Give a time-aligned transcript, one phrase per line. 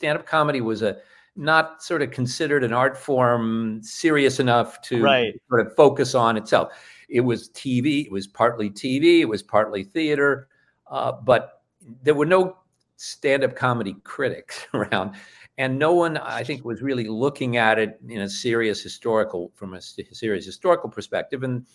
[0.00, 0.96] stand-up comedy was a
[1.36, 5.34] not sort of considered an art form serious enough to Right.
[5.50, 6.72] sort of focus on itself.
[7.10, 8.06] It was TV.
[8.06, 9.20] It was partly TV.
[9.20, 10.48] It was partly theater,
[10.90, 11.62] uh, but
[12.02, 12.56] there were no
[12.96, 15.16] stand-up comedy critics around,
[15.58, 19.74] and no one, I think, was really looking at it in a serious historical from
[19.74, 21.42] a serious historical perspective.
[21.42, 21.66] And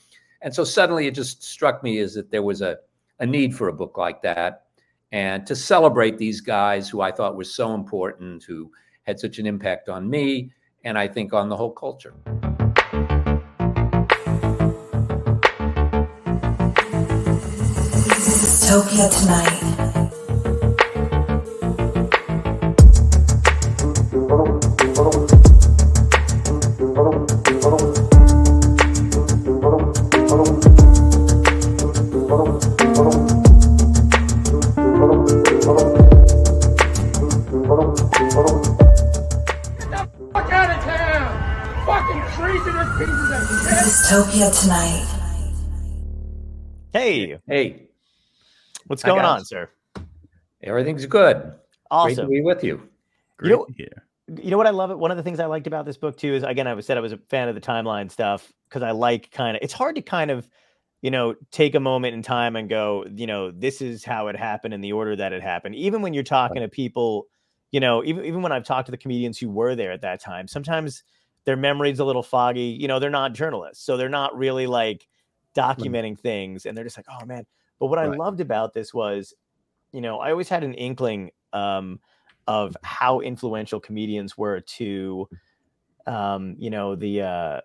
[0.42, 2.78] and so suddenly it just struck me as that there was a
[3.20, 4.65] a need for a book like that,
[5.12, 8.72] and to celebrate these guys who I thought were so important, who
[9.04, 10.52] had such an impact on me,
[10.84, 12.14] and I think on the whole culture.
[18.66, 19.65] Dystopia tonight.
[44.16, 44.42] Of shit!
[44.42, 45.06] Dystopia tonight.
[46.94, 47.90] Hey, Hey,
[48.88, 49.40] what's going guys.
[49.40, 49.70] on, sir?
[50.64, 51.54] everything's good.
[51.92, 52.26] Awesome.
[52.28, 52.90] Great to be with you.
[53.38, 54.04] Great know- to hear.
[54.44, 54.90] You know what I love?
[54.90, 54.98] It.
[54.98, 56.98] One of the things I liked about this book too is again, I was said
[56.98, 59.62] I was a fan of the timeline stuff because I like kind of.
[59.62, 60.50] It's hard to kind of,
[61.04, 64.36] you know, take a moment in time and go, you know, this is how it
[64.36, 65.76] happened in the order that it happened.
[65.76, 67.28] Even when you're talking to people,
[67.72, 70.22] you know, even even when I've talked to the comedians who were there at that
[70.22, 71.04] time, sometimes
[71.46, 72.78] their memory's a little foggy.
[72.80, 75.08] You know, they're not journalists, so they're not really like
[75.56, 77.46] documenting things, and they're just like, oh man.
[77.80, 79.34] But what I loved about this was,
[79.92, 82.00] you know, I always had an inkling um,
[82.48, 85.28] of how influential comedians were to,
[86.08, 87.62] um, you know, the uh,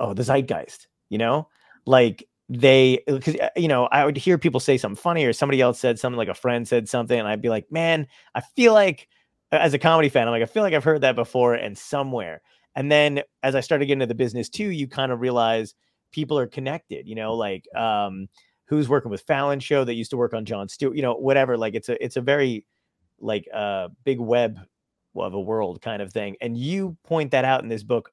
[0.00, 0.88] oh the zeitgeist.
[1.08, 1.48] You know,
[1.86, 5.78] like they because you know I would hear people say something funny or somebody else
[5.78, 9.08] said something like a friend said something, and I'd be like, man, I feel like
[9.52, 12.42] as a comedy fan, I'm like, I feel like I've heard that before and somewhere.
[12.76, 15.74] And then as I started getting into the business too, you kind of realize
[16.12, 18.28] people are connected, you know, like um
[18.66, 21.56] who's working with Fallon show that used to work on Jon Stewart, you know, whatever.
[21.56, 22.64] Like it's a it's a very
[23.20, 24.60] like uh big web
[25.16, 26.36] of a world kind of thing.
[26.40, 28.12] And you point that out in this book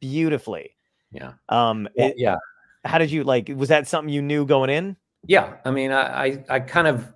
[0.00, 0.76] beautifully.
[1.10, 1.32] Yeah.
[1.48, 2.36] Um Well, it- yeah.
[2.84, 4.96] how did you like was that something you knew going in?
[5.26, 7.12] Yeah, I mean, I, I, I kind of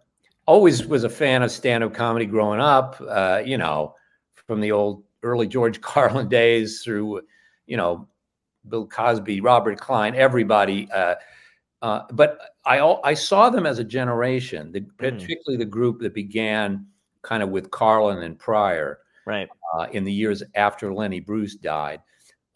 [0.47, 2.97] always was a fan of stand-up comedy growing up.
[3.07, 3.95] Uh, you know,
[4.47, 7.23] from the old early George Carlin days through,
[7.67, 8.09] you know,
[8.69, 10.91] Bill Cosby, Robert Klein, everybody.
[10.93, 11.15] Uh,
[11.81, 16.87] uh, but I, I saw them as a generation, the, particularly the group that began
[17.23, 19.49] kind of with Carlin and Pryor Right.
[19.75, 22.01] uh, in the years after Lenny Bruce died.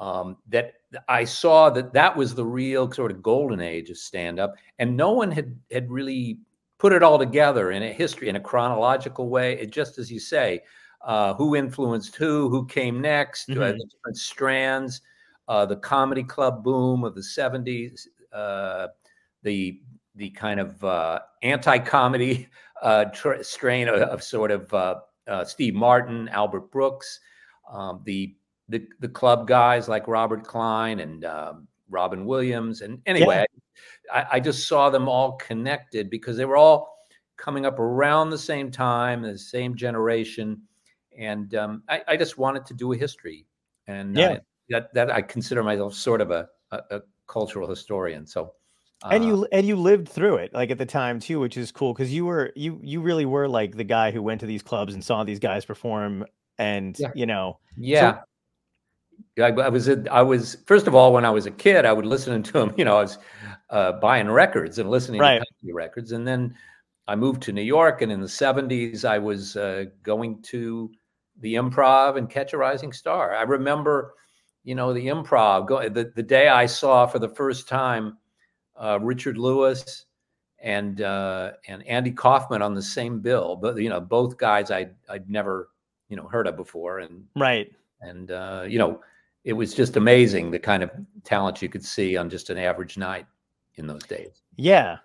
[0.01, 0.75] Um, that
[1.09, 4.97] I saw that that was the real sort of golden age of stand up, and
[4.97, 6.39] no one had had really
[6.79, 9.53] put it all together in a history in a chronological way.
[9.61, 10.63] It just as you say,
[11.05, 13.79] uh, who influenced who, who came next, uh, Mhm.
[13.79, 15.01] the different strands,
[15.49, 18.89] uh, the comedy club boom of the '70s, uh,
[19.43, 19.81] the
[20.15, 22.49] the kind of uh, anti-comedy
[22.83, 24.97] uh, tr- strain of, of sort of uh,
[25.27, 27.19] uh, Steve Martin, Albert Brooks,
[27.71, 28.37] um, the,
[28.69, 33.45] the the club guys like Robert Klein and um, Robin Williams, and anyway,
[34.13, 38.39] I, I just saw them all connected because they were all coming up around the
[38.39, 40.61] same time, the same generation,
[41.19, 43.47] and um, I, I just wanted to do a history,
[43.87, 44.33] and Yeah.
[44.33, 44.39] uh,
[44.71, 48.27] that that I consider myself sort of a, a, a cultural historian.
[48.27, 48.55] So,
[49.11, 51.73] and uh, you and you lived through it like at the time too which is
[51.73, 54.63] cool because you were you you really were like the guy who went to these
[54.63, 56.25] clubs and saw these guys perform
[56.59, 57.11] and Yeah.
[57.15, 58.21] you know Yeah.
[59.39, 62.07] I, I was I was first of all when I was a kid I would
[62.07, 63.19] listen to him you know I was
[63.71, 65.39] uh, buying records and listening Right.
[65.39, 66.55] to country records and then
[67.09, 70.93] I moved to New York and in the 70s I was uh, going to
[71.43, 73.35] the improv and catch a rising star.
[73.35, 74.15] I remember
[74.65, 78.17] you know the improv go, the, the day I saw for the first time
[78.77, 80.07] uh, Richard Lewis
[80.61, 84.79] and uh, and Andy Kaufman on the same bill but you know both guys I
[84.79, 85.69] I'd, I'd never
[86.09, 87.01] you know heard of before.
[87.01, 87.71] And right.
[88.01, 89.01] and uh, you know
[89.45, 90.91] it was just amazing the kind of
[91.25, 93.27] talent you could see on just an average night
[93.75, 94.43] in those days.
[94.57, 94.99] Yeah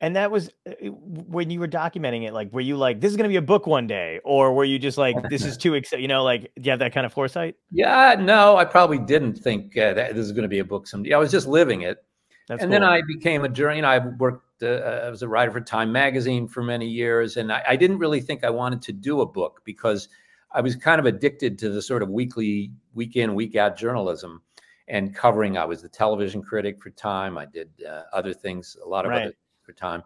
[0.00, 3.16] and that was uh, when you were documenting it like were you like this is
[3.16, 5.74] going to be a book one day or were you just like this is too
[5.74, 7.56] exciting you know like do you have that kind of foresight?
[7.70, 10.86] Yeah no i probably didn't think uh, that this is going to be a book
[10.86, 11.12] someday.
[11.12, 12.04] I was just living it.
[12.48, 15.28] That's and then i became a journey you know i worked uh, i was a
[15.28, 18.80] writer for time magazine for many years and I, I didn't really think i wanted
[18.82, 20.08] to do a book because
[20.52, 24.40] i was kind of addicted to the sort of weekly week in week out journalism
[24.88, 25.56] and covering.
[25.56, 27.38] I was the television critic for time.
[27.38, 29.22] I did uh, other things a lot of Right.
[29.22, 29.34] other
[29.68, 30.02] for time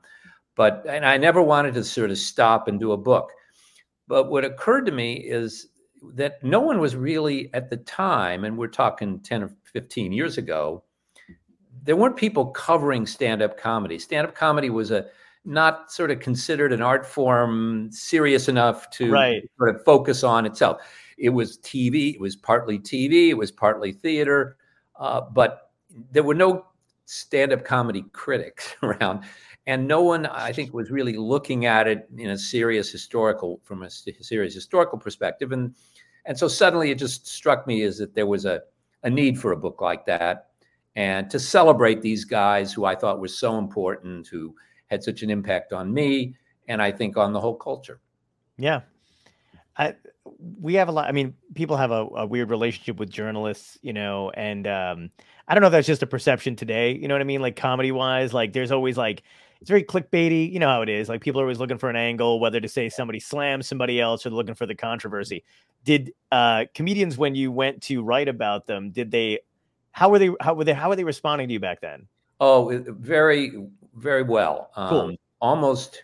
[0.57, 3.31] but and i never wanted to sort of stop and do a book
[4.09, 5.69] but what occurred to me is
[6.15, 10.39] that no one was really at the time, and we're talking 10 or 15 years
[10.39, 10.83] ago,
[11.85, 13.99] there weren't people covering stand-up comedy.
[13.99, 15.07] Stand-up comedy was a
[15.45, 19.43] not sort of considered an art form serious enough to Right.
[19.59, 20.83] sort of focus on itself.
[21.19, 24.57] It was TV, it was partly TV, it was partly theater,
[24.99, 25.71] uh, but
[26.13, 26.67] there were no
[27.07, 29.25] stand-up comedy critics around
[29.67, 33.83] and no one i think was really looking at it in a serious historical from
[33.83, 35.75] a serious historical perspective and
[36.25, 38.63] and so suddenly it just struck me as that there was a,
[39.03, 40.49] a need for a book like that
[40.95, 44.55] and to celebrate these guys who i thought were so important who
[44.87, 46.35] had such an impact on me
[46.69, 48.01] and i think on the whole culture
[48.59, 48.83] Yeah.
[49.77, 49.95] I
[50.61, 53.93] we have a lot I mean, people have a, a weird relationship with journalists, you
[53.93, 55.11] know, and um
[55.49, 57.43] I don't know if that's just a perception today, you know what I mean?
[57.43, 59.23] Like comedy wise, like there's always like
[59.63, 61.09] it's very clickbaity, you know how it is.
[61.09, 64.27] Like people are always looking for an angle, whether to say somebody slams somebody else
[64.27, 65.45] or they're looking for the controversy.
[65.85, 69.39] Did uh comedians when you went to write about them, did they
[69.93, 72.09] how were they how were they how were they responding to you back then?
[72.41, 73.53] Oh, very,
[73.95, 74.71] very well.
[74.75, 75.01] Cool.
[75.01, 76.03] Um, almost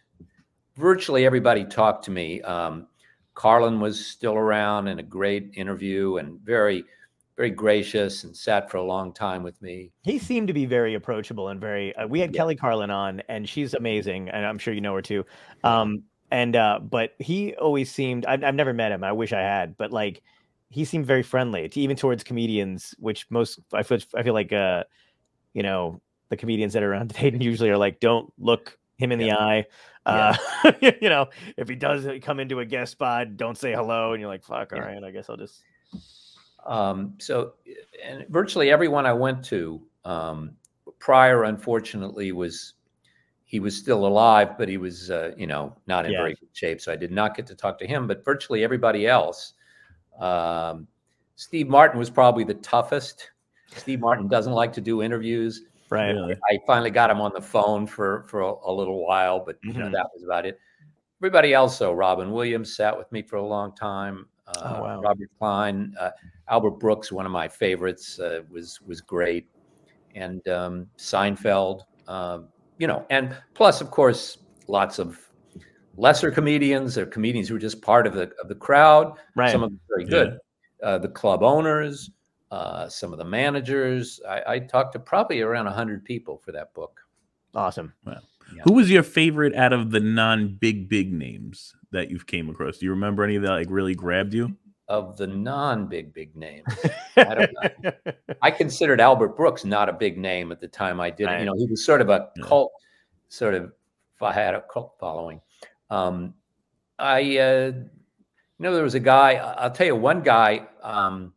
[0.77, 2.41] virtually everybody talked to me.
[2.43, 2.87] Um,
[3.35, 6.85] Carlin was still around in a great interview and very,
[7.39, 9.93] very gracious and sat for a long time with me.
[10.03, 11.95] He seemed to be very approachable and very.
[11.95, 12.39] Uh, we had Yeah.
[12.39, 15.25] Kelly Carlin on, and she's amazing, and I'm sure you know her too.
[15.63, 16.03] Um,
[16.33, 18.27] and uh, but he always seemed.
[18.27, 19.05] I've, I've never met him.
[19.05, 20.21] I wish I had, but like
[20.69, 23.99] he seemed very friendly, to, even towards comedians, which most I feel.
[24.17, 24.83] I feel like uh,
[25.55, 29.19] you know, the comedians that are around today usually are like, don't look him in
[29.21, 29.65] the eye.
[30.05, 30.37] Uh,
[30.81, 34.29] you know, if he does come into a guest spot, don't say hello, and you're
[34.29, 34.87] like, fuck, all Yeah.
[34.87, 35.63] right, I guess I'll just.
[36.69, 37.55] Um, so,
[38.05, 40.53] and virtually everyone I went to, um,
[40.99, 42.75] Pryor, unfortunately, was
[43.45, 46.19] he was still alive, but he was, uh, you know, not in Yeah.
[46.19, 46.81] very good shape.
[46.83, 48.07] So I did not get to talk to him.
[48.07, 49.55] But virtually everybody else,
[50.21, 50.87] um,
[51.37, 53.31] Steve Martin was probably the toughest.
[53.75, 55.63] Steve Martin doesn't like to do interviews.
[55.89, 56.11] Right.
[56.11, 56.37] Really?
[56.51, 59.73] I finally got him on the phone for for a, a little while, but you
[59.73, 59.93] know Mhm.
[59.93, 60.59] that was about it.
[61.23, 64.27] Everybody else, though, Robin Williams sat with me for a long time.
[64.49, 65.01] Uh, Oh, wow.
[65.01, 66.11] Robert Klein, uh,
[66.49, 69.47] Albert Brooks, one of my favorites, uh, was was great,
[70.15, 71.83] and um, Seinfeld.
[72.07, 72.49] Um,
[72.79, 75.19] you know, and plus, of course, lots of
[75.97, 79.19] lesser comedians or comedians who were just part of the of the crowd.
[79.37, 79.51] Right.
[79.51, 80.11] Some of them very Yeah.
[80.11, 80.39] good.
[80.83, 82.11] Uh, the club owners,
[82.51, 84.21] uh, some of the managers.
[84.27, 87.01] I, I talked to probably around hundred people for that book.
[87.55, 87.93] awesome.
[88.65, 92.79] Who was your favorite out of the non big big names that you've came across?
[92.79, 94.57] Do you remember any that like really grabbed you?
[94.89, 96.67] Of the non big big names,
[97.17, 97.93] I don't know.
[98.41, 101.41] I considered Albert Brooks not a big name at the time I did it.
[101.41, 102.73] You know, he was sort of a cult,
[103.29, 103.73] sort of
[104.15, 105.41] if I had a cult following.
[105.91, 106.35] Um,
[106.99, 107.85] I, uh, you
[108.59, 109.35] know, there was a guy.
[109.35, 111.35] I'll tell you one guy um,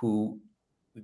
[0.00, 0.40] who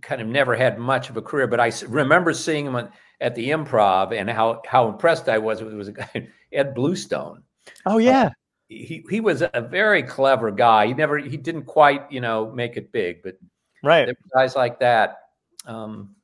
[0.00, 2.90] kind of never had much of a career, but I remember seeing him on,
[3.22, 5.60] at the Improv and how how impressed I was.
[5.60, 7.42] It was a guy Ed Bluestone.
[7.86, 8.30] oh yeah.
[8.68, 10.86] He he was a very clever guy.
[10.88, 13.36] He never he didn't quite you know make it big, but
[13.84, 14.04] Right.
[14.06, 15.18] there were guys like that.
[15.66, 16.14] Um,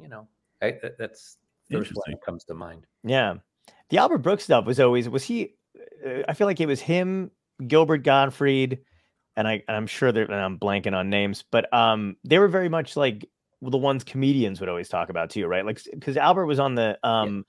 [0.00, 0.26] you know,
[0.62, 1.36] I, that- that's
[1.70, 2.86] first one that comes to mind.
[3.04, 3.34] Yeah.
[3.90, 5.54] The Albert Brooks stuff was always was he
[6.06, 7.30] uh, I feel like it was him,
[7.66, 8.78] Gilbert Gottfried,
[9.36, 12.48] and I and I'm sure that and I'm blanking on names, but um they were
[12.48, 13.28] very much like
[13.62, 15.64] the ones comedians would always talk about too, right?
[15.64, 17.44] Like cuz Albert was on the um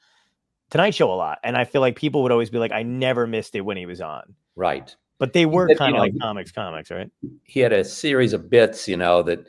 [0.70, 3.26] Tonight Show a lot and I feel like people would always be like I never
[3.28, 4.36] missed it when he was on.
[4.56, 4.96] Right.
[5.20, 7.10] But they were kind of like he- comics comics, right?
[7.44, 9.40] He had a series of bits, you know, that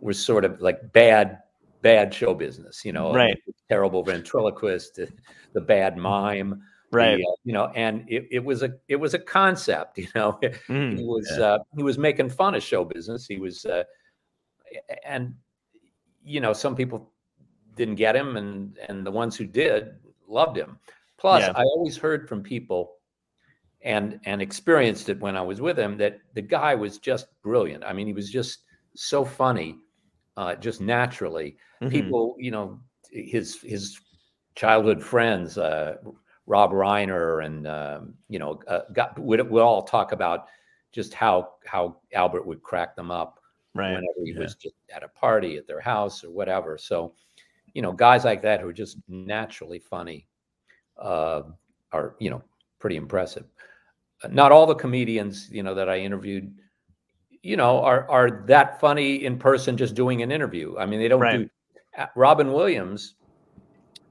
[0.00, 1.38] were sort of like bad,
[1.82, 2.84] bad show business.
[2.84, 3.36] You know, Right.
[3.46, 5.08] the terrible ventriloquist, the,
[5.52, 6.50] the bad mime.
[6.50, 7.18] the, Right.
[7.20, 9.98] uh, you know, and it, it was a it was a concept.
[9.98, 11.44] You know, Mm, he was Yeah.
[11.44, 13.26] uh, he was making fun of show business.
[13.26, 13.82] He was, uh,
[15.04, 15.34] and
[16.26, 17.12] you know, some people
[17.76, 19.94] didn't get him, and and the ones who did
[20.28, 20.78] loved him.
[21.18, 21.52] Plus, Yeah.
[21.56, 22.96] I always heard from people,
[23.82, 27.84] and and experienced it when I was with him that the guy was just brilliant.
[27.84, 28.64] I mean, he was just
[28.94, 29.78] so funny,
[30.36, 31.56] uh, just naturally.
[31.80, 31.90] mhm.
[31.90, 32.80] People, you know,
[33.10, 34.00] his his
[34.54, 35.96] childhood friends, uh,
[36.46, 40.46] Rob Reiner, and um, you know, uh, got would would all talk about
[40.92, 43.38] just how how Albert would crack them up
[43.76, 43.94] right.
[43.94, 44.40] whenever he Yeah.
[44.40, 46.78] was just at a party at their house or whatever.
[46.78, 47.14] So,
[47.74, 50.28] you know, guys like that who are just naturally funny
[50.98, 51.42] uh,
[51.92, 52.42] are you know
[52.78, 53.44] pretty impressive.
[54.22, 56.54] Uh, Not all the comedians you know that I interviewed,
[57.42, 60.76] you know, are are that funny in person just doing an interview.
[60.78, 61.40] I mean, they don't Right.
[61.40, 61.48] do.
[62.14, 63.14] Robin Williams,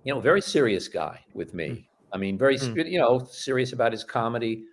[0.03, 1.89] you know, very serious guy with me.
[2.13, 2.87] I mean, very Mm.
[2.91, 4.65] you know serious about his comedy,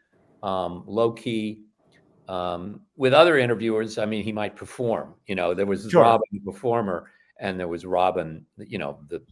[0.43, 1.65] um, low key.
[2.33, 5.15] Um, with other interviewers, I mean, he might perform.
[5.27, 6.01] You know, there was Sure.
[6.03, 9.23] Robin, the performer, and there was Robin, you know, the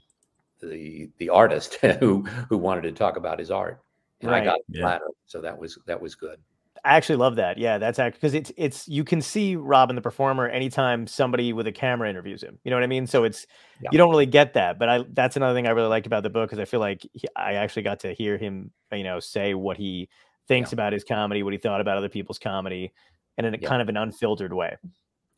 [0.60, 3.82] the the artist who who wanted to talk about his art,
[4.20, 4.86] and I got the Yeah.
[4.86, 6.38] latter, so that was that was good.
[6.84, 7.56] I actually love that.
[7.56, 11.66] Yeah, that's actually because it's it's you can see Robin the performer anytime somebody with
[11.66, 12.58] a camera interviews him.
[12.64, 13.06] You know what I mean?
[13.06, 13.46] So it's
[13.80, 13.88] Yeah.
[13.92, 16.30] you don't really get that, but I that's another thing I really liked about the
[16.30, 19.54] book because I feel like he, I actually got to hear him, you know, say
[19.54, 20.08] what he
[20.50, 20.74] thinks Yeah.
[20.76, 22.92] about his comedy, what he thought about other people's comedy,
[23.38, 23.68] and in a Yeah.
[23.68, 24.76] kind of an unfiltered way.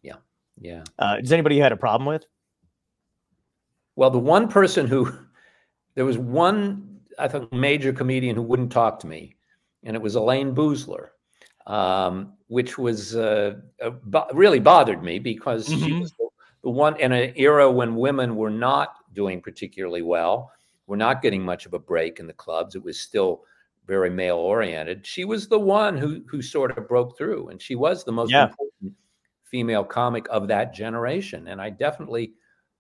[0.03, 0.17] Yeah.
[0.59, 0.85] Yeah.
[0.99, 2.25] Uh, does anybody you had a problem with?
[3.95, 5.07] Well, the one person who
[5.95, 9.37] there was one, I think, major comedian who wouldn't talk to me,
[9.85, 11.09] and it was Elayne Boosler,
[11.67, 16.01] um, which was uh, uh, bo- really bothered me because she Mhm.
[16.01, 16.13] was
[16.63, 20.51] the one in an era when women were not doing particularly well,
[20.87, 22.75] were not getting much of a break in the clubs.
[22.75, 23.45] It was still
[23.87, 25.07] very male oriented.
[25.07, 28.31] She was the one who who sort of broke through, and she was the most
[28.31, 28.49] Yeah.
[28.49, 28.95] important
[29.45, 31.49] female comic of that generation.
[31.49, 32.35] And I definitely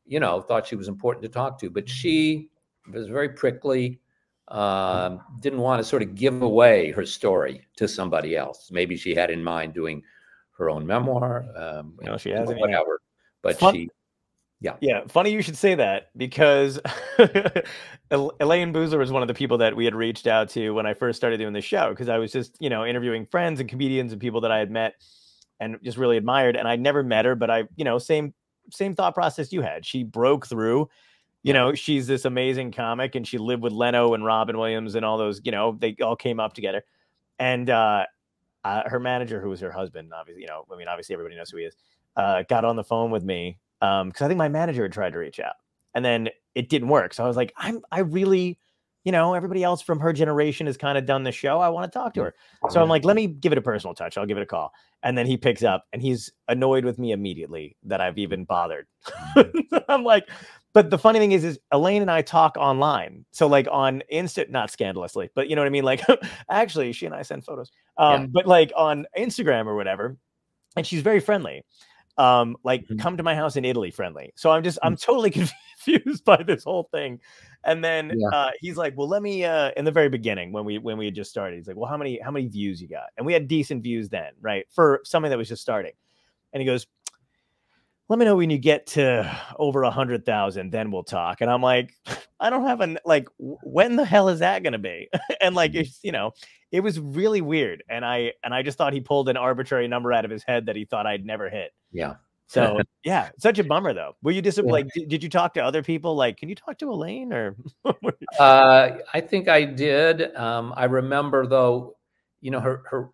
[0.05, 2.51] you know, thought she was important to talk to, but she
[2.93, 4.01] was very prickly.
[4.49, 8.69] Um, didn't want to sort of give away her story to somebody else.
[8.73, 10.03] Maybe she had in mind doing
[10.59, 11.45] her own memoir.
[11.57, 12.61] Um, No, she hasn't yet.
[12.61, 13.01] Whatever.
[13.43, 13.91] But Fun- she,
[14.63, 15.01] Yeah, Yeah.
[15.09, 16.79] funny you should say that because
[17.19, 20.87] El- Elayne Boosler was one of the people that we had reached out to when
[20.87, 23.69] I first started doing the show because I was just, you know, interviewing friends and
[23.69, 24.95] comedians and people that I had met
[25.59, 28.35] and just really admired and I'd never met her but I, you know, same
[28.71, 29.85] same thought process you had.
[29.85, 30.89] She broke through.
[31.43, 35.05] You know, she's this amazing comic and she lived with Leno and Robin Williams and
[35.05, 36.85] all those, you know, they all came up together.
[37.41, 38.07] And uh,
[38.65, 41.51] uh her manager who was her husband, obviously, you know, I mean obviously everybody knows
[41.51, 41.75] who he is.
[42.15, 45.13] Uh got on the phone with me um because I think my manager had tried
[45.13, 45.57] to reach out
[45.95, 47.13] and then it didn't work.
[47.13, 48.59] So I was like, I'm I really,
[49.05, 51.61] you know, everybody else from her generation has kind of done the show.
[51.61, 52.35] I want to talk to her.
[52.71, 54.17] So I'm like, let me give it a personal touch.
[54.17, 54.73] I'll give it a call.
[55.03, 58.87] And then he picks up and he's annoyed with me immediately that I've even bothered.
[59.89, 60.29] I'm like,
[60.75, 63.25] but the funny thing is, is Elayne and I talk online.
[63.33, 65.85] So like on Insta, not scandalously, but you know what I mean?
[65.85, 66.03] Like
[66.51, 67.71] actually she and I send photos.
[67.99, 68.27] Um, Yeah.
[68.31, 70.17] but like on Instagram or whatever,
[70.77, 71.65] and she's very friendly.
[72.19, 72.99] Um, like Mhm.
[72.99, 74.33] come to my house in Italy friendly.
[74.37, 75.31] So I'm just I'm totally
[75.87, 77.21] confused by this whole thing.
[77.65, 78.31] And then Yeah.
[78.33, 81.05] uh, he's like, "Well, let me." Uh, in the very beginning, when we when we
[81.07, 83.33] had just started, he's like, "Well, how many how many views you got?" And we
[83.33, 85.93] had decent views then, right, for something that was just starting.
[86.53, 86.87] And he goes,
[88.13, 91.51] "Let me know when you get to over a hundred thousand, then we'll talk." And
[91.51, 91.95] I'm like,
[92.39, 93.27] "I don't have an like.
[93.39, 95.09] When the hell is that going to be?"
[95.41, 96.33] and like, it's you know,
[96.71, 97.83] it was really weird.
[97.89, 100.67] And I and I just thought he pulled an arbitrary number out of his head
[100.67, 101.73] that he thought I'd never hit.
[101.91, 102.17] yeah.
[102.49, 104.15] So yeah, such a bummer though.
[104.23, 104.91] Were you disappointed?
[104.95, 105.01] Yeah.
[105.01, 106.15] Like, did, did you talk to other people?
[106.15, 107.57] Like, can you talk to Elayne or?
[108.39, 110.35] Uh, I think I did.
[110.35, 111.97] Um, I remember though,
[112.41, 113.11] you know, her her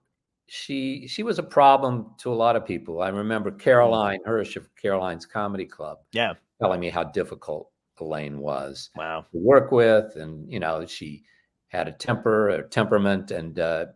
[0.49, 3.03] she she was a problem to a lot of people.
[3.03, 6.35] I remember Caroline Hirsch of Caroline's Comedy Club yeah.
[6.61, 8.91] telling me how difficult Elayne was.
[8.97, 9.27] Wow.
[9.33, 11.23] to work with and you know she
[11.69, 13.87] had a temper a temperament and uh,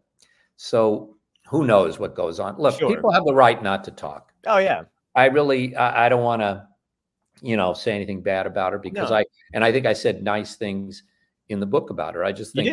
[0.57, 1.17] so
[1.49, 2.95] who knows what goes on look Sure.
[2.95, 4.83] people have the right not to talk Oh yeah.
[5.15, 6.67] i really i, I don't want to
[7.41, 9.17] you know say anything bad about her because No.
[9.17, 11.05] i and i think i said nice things
[11.49, 12.69] in the book about her i just think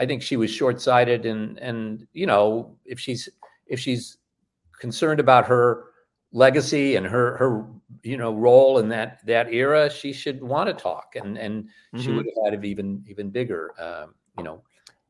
[0.00, 3.28] i think she was short-sighted and and you know if she's
[3.66, 4.18] if she's
[4.78, 5.86] concerned about her
[6.32, 7.66] legacy and her her
[8.02, 12.08] you know role in that that era she should want to talk and and she
[12.08, 12.16] Mhm.
[12.16, 14.62] would have had an even even bigger um, you know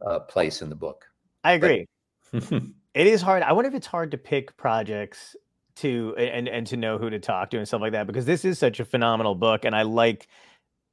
[0.07, 1.05] uh, place in the book
[1.45, 1.87] I agree.
[2.95, 3.43] It is hard.
[3.45, 5.37] I wonder if it's hard to pick projects
[5.77, 8.45] to and and to know who to talk to and stuff like that because this
[8.45, 10.27] is such a phenomenal book and I like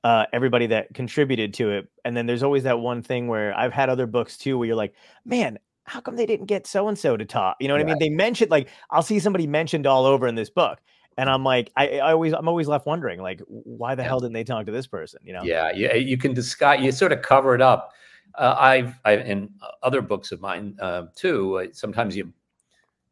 [0.05, 1.89] uh, everybody that contributed to it.
[2.05, 4.75] And then there's always that one thing where I've had other books too where you're
[4.75, 4.93] like,
[5.25, 7.57] man, how come they didn't get so and so to talk?
[7.59, 7.97] You know what I mean?
[7.97, 10.79] They mentioned like I'll see somebody mentioned all over in this book,
[11.17, 14.09] and I'm like, I, I always I'm always left wondering like, why the Yeah.
[14.09, 15.21] hell didn't they talk to this person?
[15.23, 15.43] You know?
[15.43, 17.91] yeah you, you can disguise you sort of cover it up
[18.35, 19.49] uh, i've i in
[19.81, 22.31] other books of mine uh, too uh, sometimes you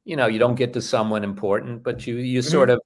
[0.06, 2.80] you know you don't get to someone important but you you sort of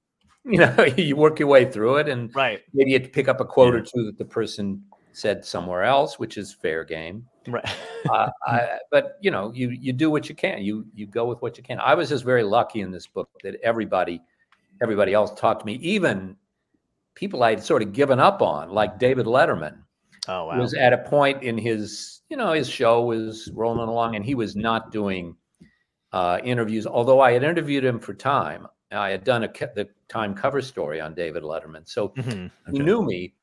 [0.52, 2.60] you know you work your way through it and Right.
[2.72, 3.80] maybe you pick up a quote Yeah.
[3.80, 7.64] or two that the person said somewhere else which is fair game Right.
[8.10, 10.62] uh, I, but you know, you you do what you can.
[10.62, 11.78] You you go with what you can.
[11.80, 14.20] I was just very lucky in this book that everybody
[14.82, 16.36] everybody else talked to me, even
[17.14, 19.78] people I'd sort of given up on, like David Letterman,
[20.28, 20.58] oh wow.
[20.60, 24.34] was at a point in his you know his show was rolling along, and he
[24.34, 25.34] was not doing
[26.12, 26.86] uh, interviews.
[26.86, 31.00] Although I had interviewed him for Time, I had done a the Time cover story
[31.00, 32.50] on David Letterman, so Mhm.
[32.70, 33.34] he knew me,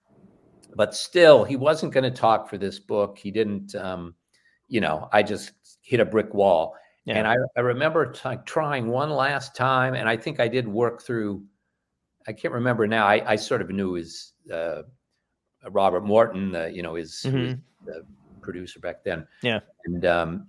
[0.76, 3.18] but still, he wasn't going to talk for this book.
[3.18, 4.16] He didn't, um,
[4.68, 6.76] you know, I just hit a brick wall.
[7.06, 7.20] Yeah.
[7.20, 11.04] And I, I remember t- trying one last time, and I think I did work
[11.04, 11.44] through.
[12.28, 13.06] I can't remember now.
[13.06, 14.82] I, I sort of knew his uh,
[15.70, 18.04] Robert Morton, uh, you know, his, who was the
[18.42, 19.20] producer back then.
[19.20, 19.46] Mm-hmm.
[19.48, 19.60] Yeah.
[19.86, 20.48] And um,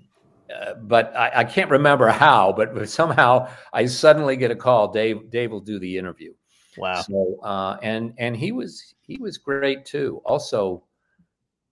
[0.54, 4.92] uh, but I, I can't remember how, but somehow I suddenly get a call.
[4.92, 6.32] Dave Dave will do the interview.
[6.76, 7.02] Wow.
[7.02, 10.20] So uh, and and he was he was great too.
[10.24, 10.84] Also,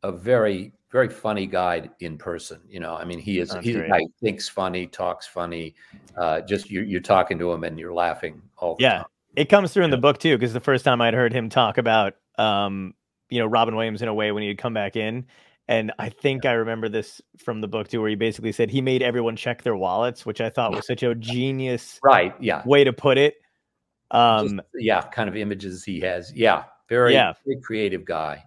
[0.03, 2.61] a very very funny guy in person.
[2.69, 3.75] You know, I mean, he is That's he
[4.23, 5.75] thinks funny, talks funny.
[6.17, 8.99] Uh, just you're you're talking to him and you're laughing all the Yeah.
[8.99, 9.07] time.
[9.37, 11.77] It comes through in the book too, because the first time I'd heard him talk
[11.77, 12.95] about, um,
[13.31, 15.27] you know, Robin Williams in a way when he'd come back in,
[15.69, 18.81] and I think I remember this from the book too, where he basically said he
[18.83, 22.35] made everyone check their wallets, which I thought was such a genius Right?
[22.41, 22.63] Yeah.
[22.67, 23.37] way to put it.
[24.13, 25.01] Just, Um, yeah.
[25.03, 26.33] Kind of images he has.
[26.35, 26.65] Yeah.
[26.89, 27.33] Very Yeah.
[27.47, 28.45] very creative guy.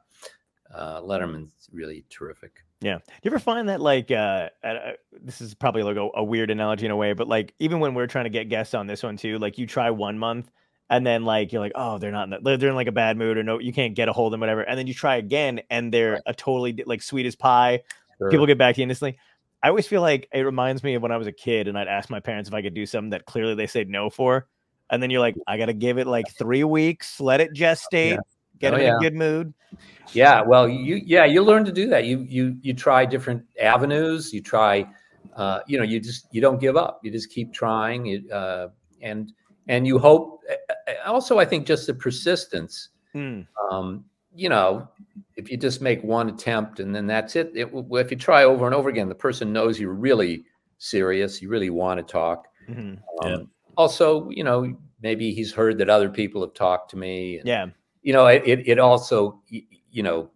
[0.74, 2.63] Uh, Letterman's really terrific.
[2.81, 2.97] Yeah.
[2.97, 6.24] Do you ever find that like uh, uh uh, this is probably like a, a
[6.24, 8.86] weird analogy in a way, but like even when we're trying to get guests on
[8.86, 10.51] this one too, like you try one month
[10.89, 13.17] and then like you're like, oh, they're not in the, they're, in like a bad
[13.17, 15.17] mood or no, you can't get a hold of them, whatever, and then you try
[15.17, 16.22] again and they're Right.
[16.27, 17.82] a totally like sweet as pie.
[18.17, 18.32] Sure.
[18.32, 19.17] People get back to you instantly.
[19.63, 21.88] I always feel like it reminds me of when I was a kid and I'd
[21.88, 24.48] ask my parents if I could do something that clearly they said no for,
[24.89, 28.20] and then you're like, I gotta give it like three weeks, let it gestate,
[28.60, 29.53] get Oh, them in a good mood.
[30.13, 34.32] yeah well you yeah you learn to do that you you you try different avenues
[34.32, 34.88] you try
[35.36, 38.70] uh you know you just you don't give up you just keep trying it uh
[39.01, 39.34] and
[39.67, 40.41] and you hope
[41.06, 44.88] also i think just the persistence Mm, um you know
[45.38, 48.65] if you just make one attempt and then that's it, it if you try over
[48.65, 50.44] and over again the person knows you're really
[50.77, 53.00] serious you really want to talk mhm.
[53.24, 53.38] um, Yeah.
[53.77, 57.67] also you know maybe he's heard that other people have talked to me and, Yeah.
[58.03, 60.29] you know it, it, it also you know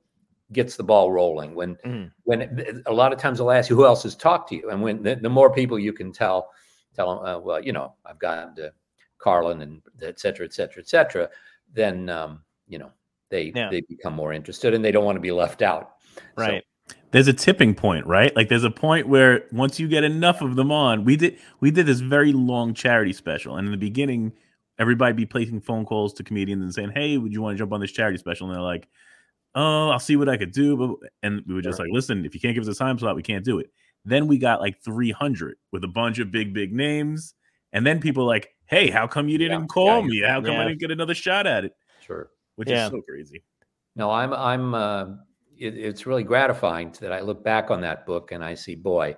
[0.53, 2.11] gets the ball rolling when Mhm.
[2.23, 4.81] when a lot of times they'll ask you who else has talked to you and
[4.81, 6.49] when the, the more people you can tell
[6.95, 8.71] tell them uh, well you know i've gotten to
[9.21, 11.29] carlin and et cetera et cetera et cetera
[11.73, 12.91] then um, you know
[13.29, 13.69] they Yeah.
[13.69, 15.93] they become more interested and they don't want to be left out
[16.37, 16.63] So, Right.
[17.11, 18.35] there's a tipping point, right?
[18.35, 21.71] Like there's a point where once you get enough of them on, we did we
[21.71, 24.33] did this very long charity special, and in the beginning,
[24.79, 27.71] everybody be placing phone calls to comedians and saying, "Hey, would you want to jump
[27.73, 28.87] on this charity special?" And they're like,
[29.55, 32.33] "Oh, I'll see what I could do," but and we were just like, "Listen, if
[32.33, 33.67] you can't give us a time slot, we can't do it."
[34.05, 37.35] Then we got like 300 with a bunch of big big names,
[37.73, 40.21] and then people like, "Hey, how come you didn't Yeah, call yeah, me?
[40.21, 42.85] How come I didn't get another shot at it?" sure Which Yeah.
[42.85, 43.43] is so crazy.
[43.95, 44.73] No, I'm I'm.
[44.73, 45.05] Uh,
[45.57, 49.15] it, it's really gratifying that I look back on that book and I see, boy,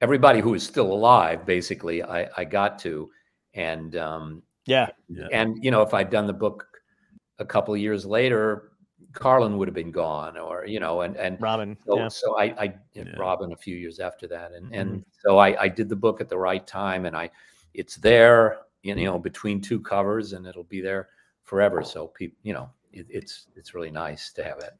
[0.00, 3.10] everybody who is still alive, basically, I I got to,
[3.54, 4.88] and um, Yeah.
[5.08, 5.28] Yeah.
[5.30, 6.66] and you know, if I'd done the book
[7.38, 8.72] a couple of years later,
[9.12, 11.76] Carlin would have been gone, or you know, and and Robin.
[11.86, 12.08] so, yeah.
[12.08, 12.64] so I, I
[12.96, 13.18] and Yeah.
[13.18, 16.28] Robin a few years after that, and and so I, I did the book at
[16.28, 17.30] the right time, and I,
[17.74, 21.08] it's there, you know, between two covers, and it'll be there
[21.44, 21.82] forever.
[21.82, 24.74] So people, you know, it, it's it's really nice to have it.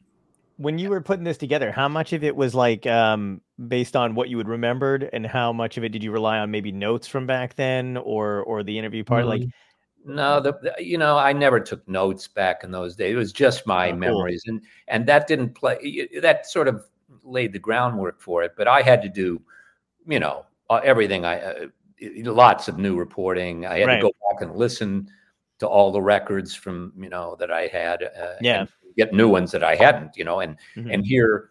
[0.56, 4.14] when you were putting this together, how much of it was like um, based on
[4.14, 7.08] what you had remembered, and how much of it did you rely on maybe notes
[7.08, 9.26] from back then, or or the interview part?
[9.26, 9.48] Like,
[10.04, 13.14] No, the, the- you know I never took notes back in those days.
[13.14, 14.00] It was just my Oh, cool.
[14.00, 16.08] memories, and and that didn't play.
[16.20, 16.84] That sort of
[17.22, 18.52] laid the groundwork for it.
[18.56, 19.40] But I had to do,
[20.06, 21.24] you know, uh, everything.
[21.24, 21.68] I uh, y-
[22.24, 23.66] lots of new reporting.
[23.66, 23.96] I had Right.
[23.96, 25.08] to go back and listen
[25.60, 28.02] to all the records from you know that I had.
[28.02, 28.60] Uh, Yeah.
[28.60, 30.16] and get new ones that I hadn't.
[30.16, 30.94] You know, and Mhm.
[30.94, 31.50] and hear,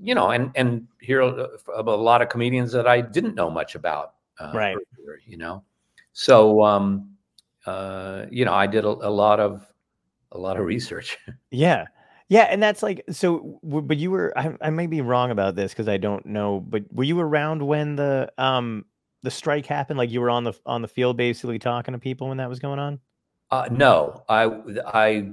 [0.00, 3.74] you know, and and hear of a lot of comedians that I didn't know much
[3.74, 4.14] about.
[4.40, 4.76] Uh, Right.
[4.76, 5.62] earlier, you know,
[6.12, 7.16] so um,
[7.66, 9.66] uh, you know, I did a, a lot of
[10.32, 11.16] a lot of research.
[11.50, 11.84] yeah,
[12.28, 13.60] yeah, and that's like so.
[13.62, 16.60] But you were, I, I may be wrong about this because I don't know.
[16.60, 18.86] But were you around when the um
[19.22, 19.98] the strike happened?
[19.98, 22.58] Like you were on the on the field basically talking to people when that was
[22.58, 22.98] going on?
[23.50, 24.44] Uh, no, I
[24.86, 25.30] I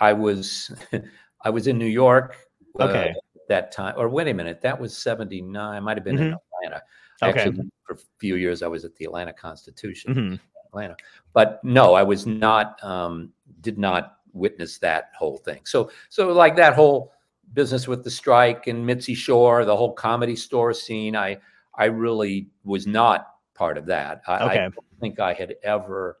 [0.00, 0.70] I was
[1.42, 2.36] I was in New York.
[2.80, 3.08] uh, Okay.
[3.10, 3.16] at
[3.48, 5.76] that time, or wait a minute, that was seventy nine.
[5.76, 6.82] I Might have been in Atlanta.
[7.22, 7.28] Mm-hmm.
[7.30, 7.40] Okay.
[7.40, 10.14] Actually, for a few years, I was at the Atlanta Constitution.
[10.14, 10.40] Mhm.
[10.68, 10.96] Atlanta,
[11.32, 12.82] but no, I was not.
[12.84, 15.60] Um, did not witness that whole thing.
[15.64, 17.12] So so like that whole
[17.54, 21.16] business with the strike and Mitzi Shore, the whole comedy store scene.
[21.16, 21.38] I
[21.78, 24.22] I really was not part of that.
[24.26, 26.18] I, I don't think I had ever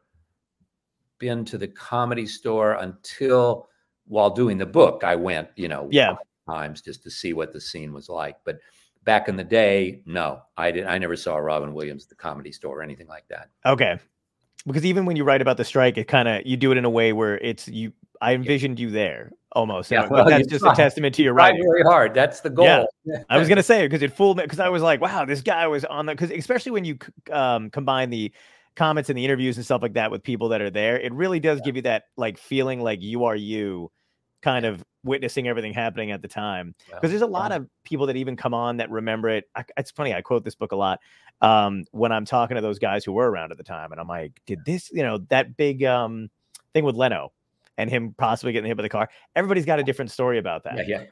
[1.18, 3.68] been to the comedy store until
[4.06, 5.02] while doing the book.
[5.04, 6.14] I went, you know, Yeah.
[6.48, 8.36] times just to see what the scene was like.
[8.44, 8.58] But
[9.04, 10.88] back in the day, no, I didn't.
[10.88, 13.50] I never saw Robin Williams at the comedy store or anything like that.
[13.66, 13.98] Okay.
[14.66, 16.84] Because even when you write about the strike, it kind of you do it in
[16.84, 19.90] a way where it's you I envisioned you there almost.
[19.90, 21.66] Yeah, well, that's just a testament to your Right, writing.
[21.68, 22.14] very hard.
[22.14, 22.86] That's the goal.
[23.04, 23.22] Yeah.
[23.28, 25.66] I was gonna say because it fooled me because I was like, wow, this guy
[25.66, 26.98] was on the because especially when you
[27.32, 28.32] um, combine the
[28.76, 31.40] comments and the interviews and stuff like that with people that are there, it really
[31.40, 33.90] does give you that like feeling like you are you,
[34.42, 36.74] kind of witnessing everything happening at the time.
[36.88, 36.94] Yeah.
[36.94, 39.44] Because there's a lot of people that even come on that remember it.
[39.56, 41.00] I, it's funny, I quote this book a lot
[41.40, 44.08] um, when I'm talking to those guys who were around at the time, and I'm
[44.08, 46.30] like, did this, you know, that big um,
[46.72, 47.32] thing with Leno
[47.78, 49.08] and him possibly getting hit by the car?
[49.34, 51.04] Everybody's got a different story about that Yeah, yeah.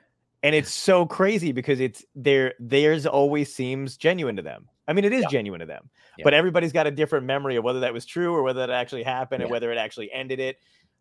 [0.42, 4.68] and it's so crazy because it's their theirs always seems genuine to them.
[4.86, 5.28] I mean, it is Yeah.
[5.30, 6.24] genuine to them, Yeah.
[6.24, 9.02] but everybody's got a different memory of whether that was true or whether that actually
[9.02, 9.48] happened Yeah.
[9.48, 10.58] whether it actually ended it.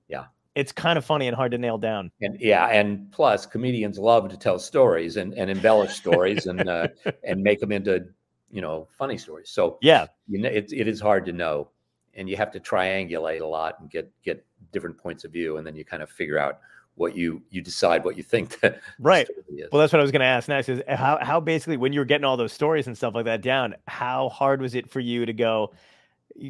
[0.07, 0.25] Yeah.
[0.55, 2.09] it's kind of funny and hard to nail down.
[2.21, 6.87] And yeah, and plus comedians love to tell stories and, and embellish stories and uh,
[7.25, 8.05] and make them into
[8.49, 9.49] you know funny stories.
[9.49, 11.71] So Yeah, you know it, it is hard to know,
[12.15, 15.65] and you have to triangulate a lot and get get different points of view, and
[15.65, 16.59] then you kind of figure out
[16.95, 18.59] what you you decide what you think
[18.99, 19.27] right.
[19.71, 20.69] Well, that's what I was going to ask next.
[20.69, 23.25] Is uh, how how basically when you were getting all those stories and stuff like
[23.25, 25.73] that down, how hard was it for you to go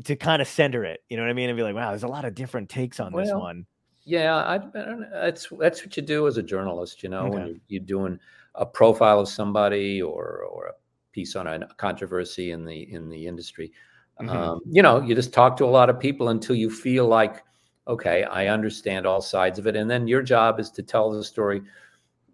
[0.04, 1.04] to kind of center it?
[1.10, 1.50] You know what I mean?
[1.50, 3.66] And be like, wow, there's a lot of different takes on this one.
[4.04, 5.10] Yeah, I, I don't.
[5.12, 7.02] That's that's what you do as a journalist.
[7.02, 8.20] You know, when you're, you're doing
[8.54, 10.74] a profile of somebody or or a
[11.12, 13.72] piece on a controversy in the in the industry.
[14.20, 14.30] Mhm.
[14.32, 17.44] Um, you know, you just talk to a lot of people until you feel like,
[17.88, 21.24] okay, I understand all sides of it, and then your job is to tell the
[21.24, 21.62] story.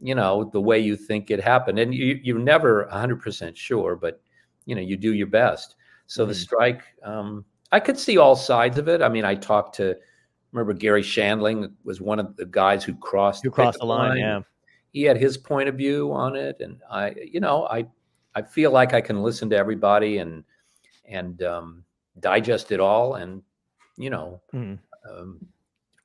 [0.01, 3.95] You know, the way you think it happened, and you you're never 100 percent sure,
[3.97, 4.21] but
[4.65, 5.75] you know, you do your best.
[6.07, 6.35] So the Mhm.
[6.35, 9.01] strike, um, I could see all sides of it.
[9.03, 9.95] I mean, I talked to
[10.53, 14.17] remember Garry Shandling was one of the guys who crossed You crossed the picket line,
[14.17, 14.41] yeah.
[14.93, 17.87] He had his point of view on it, and I, you know, I
[18.35, 20.43] I feel like I can listen to everybody and
[21.11, 21.83] and um,
[22.19, 23.41] digest it all, and
[23.97, 24.79] you know, Mhm.
[25.09, 25.39] um,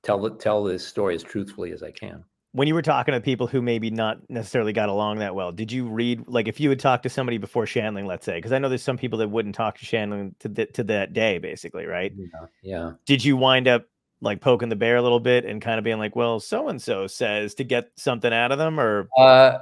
[0.03, 2.25] tell tell this story as truthfully as I can.
[2.53, 5.71] when you were talking to people who maybe not necessarily got along that well, did
[5.71, 8.59] you read like if you had talked to somebody before Shandling, let's say, because I
[8.59, 11.85] know there's some people that wouldn't talk to Shandling to th- to that day, basically,
[11.85, 12.13] right?
[12.17, 12.91] Yeah, yeah.
[13.05, 13.85] Did you wind up
[14.23, 16.81] like poking the bear a little bit and kind of being like, well, so and
[16.81, 19.59] so says to get something out of them, or Uh,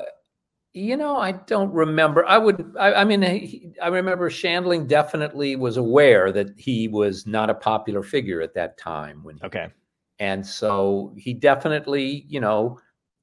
[0.75, 2.27] you know, I don't remember.
[2.27, 2.75] I would.
[2.79, 7.55] I, I mean, he, I remember Shandling definitely was aware that he was not a
[7.55, 9.37] popular figure at that time when.
[9.39, 9.69] He, okay,
[10.21, 12.81] And so he definitely, you know,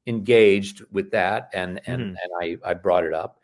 [0.08, 2.16] engaged with that, and and Mhm.
[2.24, 3.40] and I I brought it up.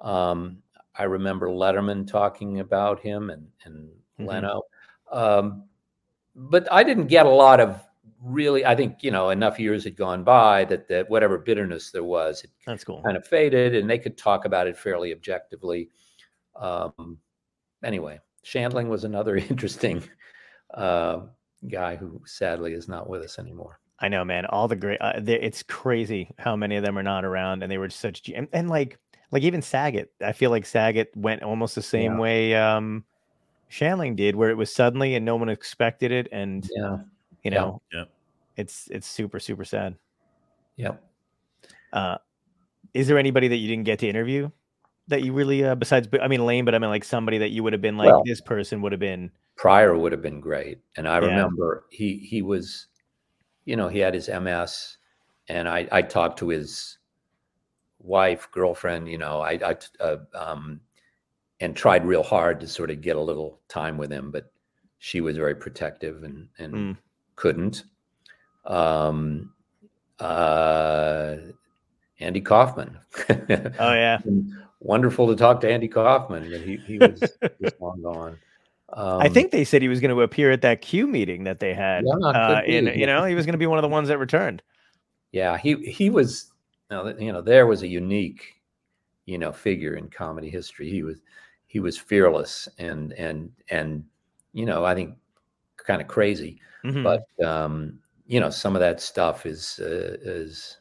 [0.00, 0.62] Um,
[0.96, 4.26] I remember Letterman talking about him and and Mhm.
[4.26, 4.62] Leno,
[5.12, 5.64] um,
[6.36, 7.80] but I didn't get a lot of
[8.22, 8.64] really.
[8.64, 12.44] I think you know enough years had gone by that that whatever bitterness there was,
[12.44, 13.02] it that's cool.
[13.02, 15.88] kind of faded, and they could talk about it fairly objectively.
[16.56, 17.18] Um,
[17.84, 20.02] anyway, Shandling was another interesting
[20.74, 21.20] uh,
[21.68, 23.80] guy who sadly is not with us anymore.
[24.00, 24.46] I know, man.
[24.46, 27.78] All the great, uh, it's crazy how many of them are not around, and they
[27.78, 28.98] were such and, and like
[29.30, 30.10] like even Saget.
[30.22, 32.18] I feel like Saget went almost the same Yeah.
[32.20, 33.04] way um
[33.70, 36.98] Shandling did, where it was suddenly and no one expected it, and Yeah.
[37.42, 38.04] You know, Yeah.
[38.56, 39.96] it's it's super super sad.
[40.76, 41.02] Yep.
[41.92, 42.18] Uh,
[42.94, 44.50] is there anybody that you didn't get to interview
[45.08, 46.08] that you really uh, besides?
[46.20, 48.22] I mean, Lane, but I mean like somebody that you would have been like Well-
[48.24, 49.30] this person would have been.
[49.56, 50.78] Pryor would have been great.
[50.96, 51.26] And I Yeah.
[51.26, 52.86] remember he he was,
[53.66, 54.96] you know, he had his MS,
[55.48, 56.98] and I I talked to his
[57.98, 60.80] wife, girlfriend, you know, I I uh, um,
[61.60, 64.50] and tried real hard to sort of get a little time with him, but
[64.98, 66.96] she was very protective and and Mm.
[67.40, 67.84] Couldn't.
[68.66, 69.54] Um,
[70.18, 71.36] uh,
[72.20, 72.98] Andy Kaufman.
[73.18, 74.18] Oh yeah,
[74.80, 77.20] wonderful to talk to Andy Kaufman, but he he was,
[77.58, 78.38] was long gone.
[78.92, 81.60] Um, I think they said he was going to appear at that Q meeting that
[81.60, 82.04] they had.
[82.04, 84.62] Yeah, uh, you know, he was going to be one of the ones that returned.
[85.32, 86.52] Yeah, he he was.
[86.90, 88.60] You you know, there was a unique,
[89.24, 90.90] you know, figure in comedy history.
[90.90, 91.20] He was
[91.68, 94.04] he was fearless and and and
[94.52, 95.14] you know, I think
[95.78, 97.02] kind of crazy, Mhm.
[97.04, 100.78] but um, you know, some of that stuff is uh, is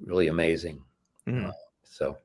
[0.00, 0.82] really amazing.
[1.28, 1.52] Mhm.
[1.84, 2.18] So,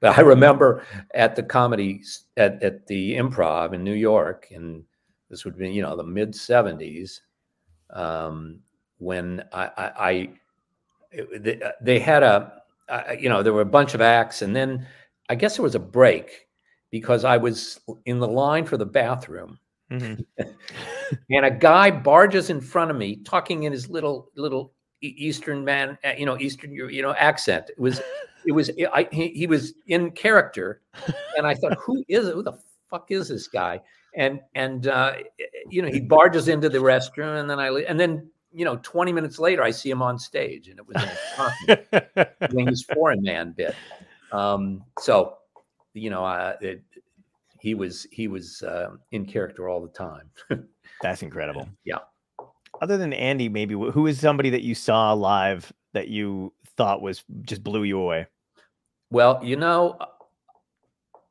[0.00, 2.02] but I remember at the comedy
[2.36, 4.84] at, at the improv in New York, and
[5.30, 7.22] this would be, you know, the mid 70s,
[7.90, 8.60] um,
[8.98, 10.30] when I, I, I
[11.38, 12.52] they, they had a,
[12.88, 14.86] uh, you know, there were a bunch of acts, and then
[15.28, 16.48] I guess there was a break
[16.90, 19.58] because I was in the line for the bathroom,
[19.92, 20.24] Mhm.
[21.30, 25.98] and a guy barges in front of me talking in his little little Eastern man,
[26.04, 27.70] uh, you know, Eastern you know accent.
[27.70, 28.00] It was
[28.46, 30.80] it was I, he, he was in character,
[31.36, 32.34] and I thought, who is it?
[32.34, 33.80] Who the fuck is this guy?
[34.16, 35.14] And and uh,
[35.68, 39.12] you know, he barges into the restroom, and then I and then you know, 20
[39.12, 43.74] minutes later, I see him on stage, and it was doing his foreign man bit.
[44.30, 45.38] Um, so,
[45.94, 46.82] you know, uh, it,
[47.62, 50.28] he was he was uh, in character all the time.
[51.00, 51.68] That's incredible.
[51.84, 51.98] Yeah.
[52.80, 57.22] Other than Andy, maybe who is somebody that you saw live that you thought was
[57.42, 58.26] just blew you away?
[59.12, 59.96] Well, you know,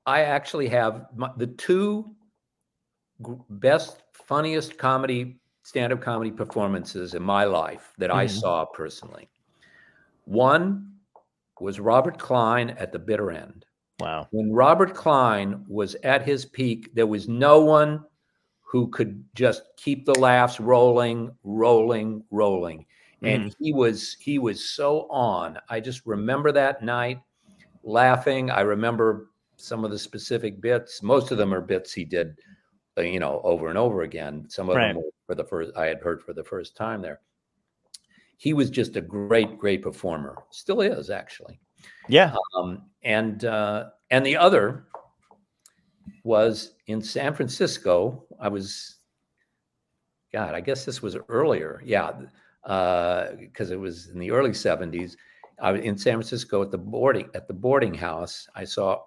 [0.06, 2.16] I actually have my, the two
[3.50, 8.40] best, funniest comedy, stand up comedy performances in my life that I Mhm.
[8.40, 9.30] saw personally.
[10.24, 10.94] One
[11.60, 13.66] was Robert Klein at the bitter end.
[14.02, 14.28] Wow.
[14.32, 18.04] When Robert Klein was at his peak, there was no one
[18.62, 22.86] who could just keep the laughs rolling, rolling, rolling.
[23.24, 25.60] And he was he was so on.
[25.70, 27.22] I just remember that night
[27.84, 28.50] laughing.
[28.50, 31.04] I remember some of the specific bits.
[31.04, 32.40] Most of them are bits he did,
[32.98, 34.46] uh, you know, over and over again.
[34.50, 34.88] Some of Right.
[34.88, 37.22] them were for the first I had heard for the first time there.
[38.38, 40.36] He was just a great, great performer.
[40.50, 41.60] Still is actually.
[42.08, 42.36] Yeah.
[42.56, 44.86] Um, and uh, and the other
[46.24, 48.26] was in San Francisco.
[48.40, 48.98] I was,
[50.34, 51.82] God, I guess this was earlier.
[51.84, 52.12] Yeah,
[52.64, 55.16] because it was in the early '70s.
[55.62, 58.48] I was in San Francisco at the boarding at the boarding house.
[58.56, 59.00] I saw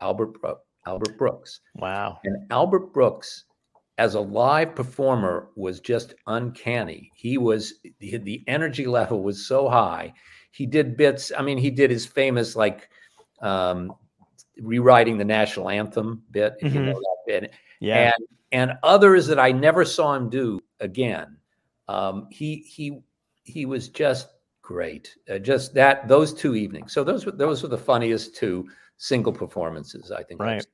[0.00, 2.18] Albert Bro- Albert Brooks, Wow.
[2.24, 3.44] and Albert Brooks,
[3.98, 7.10] as a live performer, was just uncanny.
[7.14, 10.12] He was the energy level was so high.
[10.52, 11.32] He did bits.
[11.36, 12.88] I mean, he did his famous like
[13.40, 13.92] um,
[14.60, 16.54] rewriting the national anthem bit.
[16.60, 18.12] If you know that bit, Yeah.
[18.14, 21.36] and and others that I never saw him do again.
[21.88, 23.00] Um, he he
[23.44, 24.28] he was just
[24.60, 25.16] great.
[25.28, 26.92] Uh, just that those two evenings.
[26.92, 30.40] So those were those were the funniest two single performances I think.
[30.40, 30.64] Right.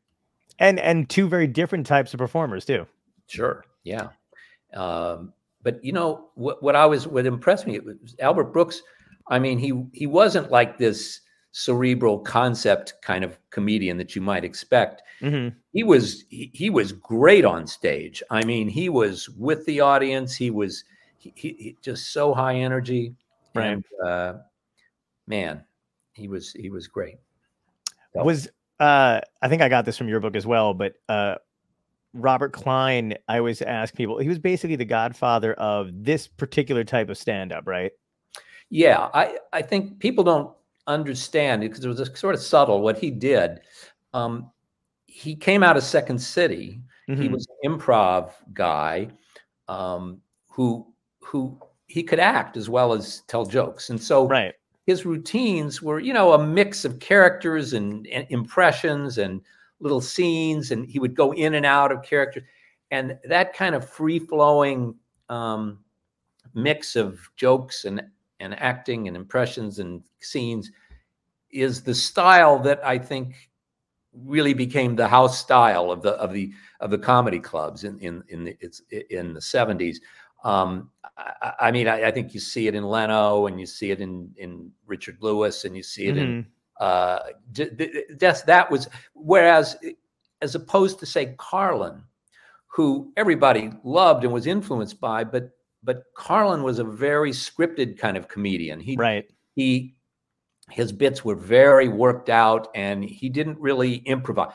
[0.59, 2.85] and and two very different types of performers too.
[3.29, 3.65] Sure.
[3.85, 4.09] Yeah.
[4.75, 6.63] Um, but you know what?
[6.63, 8.83] What I was what impressed me it was Albert Brooks.
[9.29, 11.21] I mean, he he wasn't like this
[11.53, 15.03] cerebral concept kind of comedian that you might expect.
[15.21, 15.55] Mhm.
[15.73, 18.23] He was he, he was great on stage.
[18.31, 20.37] I mean, he was with the audience.
[20.37, 20.85] He was
[21.19, 23.15] he, he, he just so high energy.
[23.55, 23.73] Right.
[23.73, 24.35] And, uh,
[25.27, 25.65] man,
[26.13, 27.17] he was he was great.
[28.15, 28.49] So- Was
[28.81, 31.37] uh I think I got this from your book as well, but uh
[32.15, 37.11] Robert Klein, I always ask people, he was basically the godfather of this particular type
[37.11, 37.93] of stand-up, right?
[38.71, 40.53] Yeah, I, I think people don't
[40.87, 43.61] understand because it was a sort of subtle what he did.
[44.15, 44.51] Um,
[45.07, 46.81] he came out of Second City.
[47.07, 47.33] He Mhm.
[47.33, 49.09] was an improv guy
[49.69, 50.87] um, who
[51.21, 54.55] who he could act as well as tell jokes, and so right.
[54.87, 59.41] his routines were you know a mix of characters and, and impressions and
[59.81, 62.43] little scenes, and he would go in and out of characters,
[62.91, 64.95] and that kind of free flowing
[65.31, 65.79] um,
[66.55, 68.03] mix of jokes and
[68.41, 70.71] and acting and impressions and scenes
[71.51, 73.51] is the style that I think
[74.13, 78.23] really became the house style of the of the of the comedy clubs in in
[78.29, 80.01] in the it's in the seventies.
[80.45, 83.91] Um, I, I mean, I, I think you see it in Leno, and you see
[83.91, 86.47] it in in Richard Lewis, and you see it in Mhm.
[86.81, 87.19] uh,
[87.53, 89.77] j- th- th- that's that was whereas
[90.43, 92.03] as opposed to say Carlin,
[92.69, 95.51] who everybody loved and was influenced by, but
[95.83, 98.81] but Carlin was a very scripted kind of comedian.
[98.81, 99.29] He Right.
[99.55, 99.95] he
[100.71, 104.53] his bits were very worked out and he didn't really improvise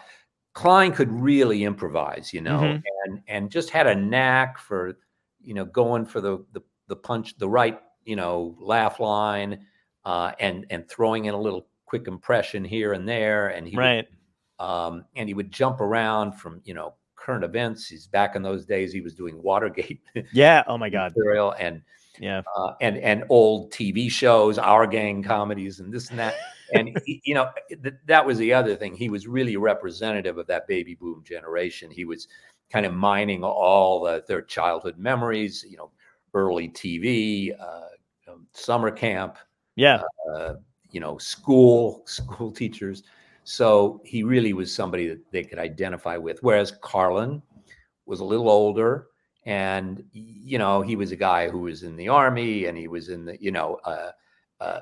[0.53, 2.83] klein could really improvise you know Mhm.
[3.05, 4.95] and and just had a knack for
[5.41, 9.65] you know going for the the, the punch the right you know laugh line
[10.05, 13.81] uh and and throwing in a little quick impression here and there and he would
[13.81, 14.07] Right.
[14.59, 17.87] um, and he would jump around from you know current events.
[17.87, 18.91] He's back in those days.
[18.91, 20.01] He was doing Watergate
[20.33, 20.63] Yeah.
[20.67, 21.13] Oh my God.
[21.15, 21.81] material and
[22.19, 22.41] Yeah.
[22.55, 26.35] uh, and and old TV shows, Our Gang comedies, and this and that.
[26.73, 28.95] And he, you know th- that was the other thing.
[28.95, 31.89] He was really representative of that baby boom generation.
[31.91, 32.27] He was
[32.71, 35.65] kind of mining all the, their childhood memories.
[35.67, 35.91] You know,
[36.33, 39.37] early TV, uh, um, summer camp,
[39.75, 40.01] Yeah.
[40.35, 40.53] uh,
[40.91, 43.03] you know, school, school teachers.
[43.43, 46.41] So he really was somebody that they could identify with.
[46.41, 47.41] Whereas Carlin
[48.05, 49.07] was a little older,
[49.45, 53.09] and you know, he was a guy who was in the army, and he was
[53.09, 54.11] in the, you know, uh,
[54.61, 54.79] uh,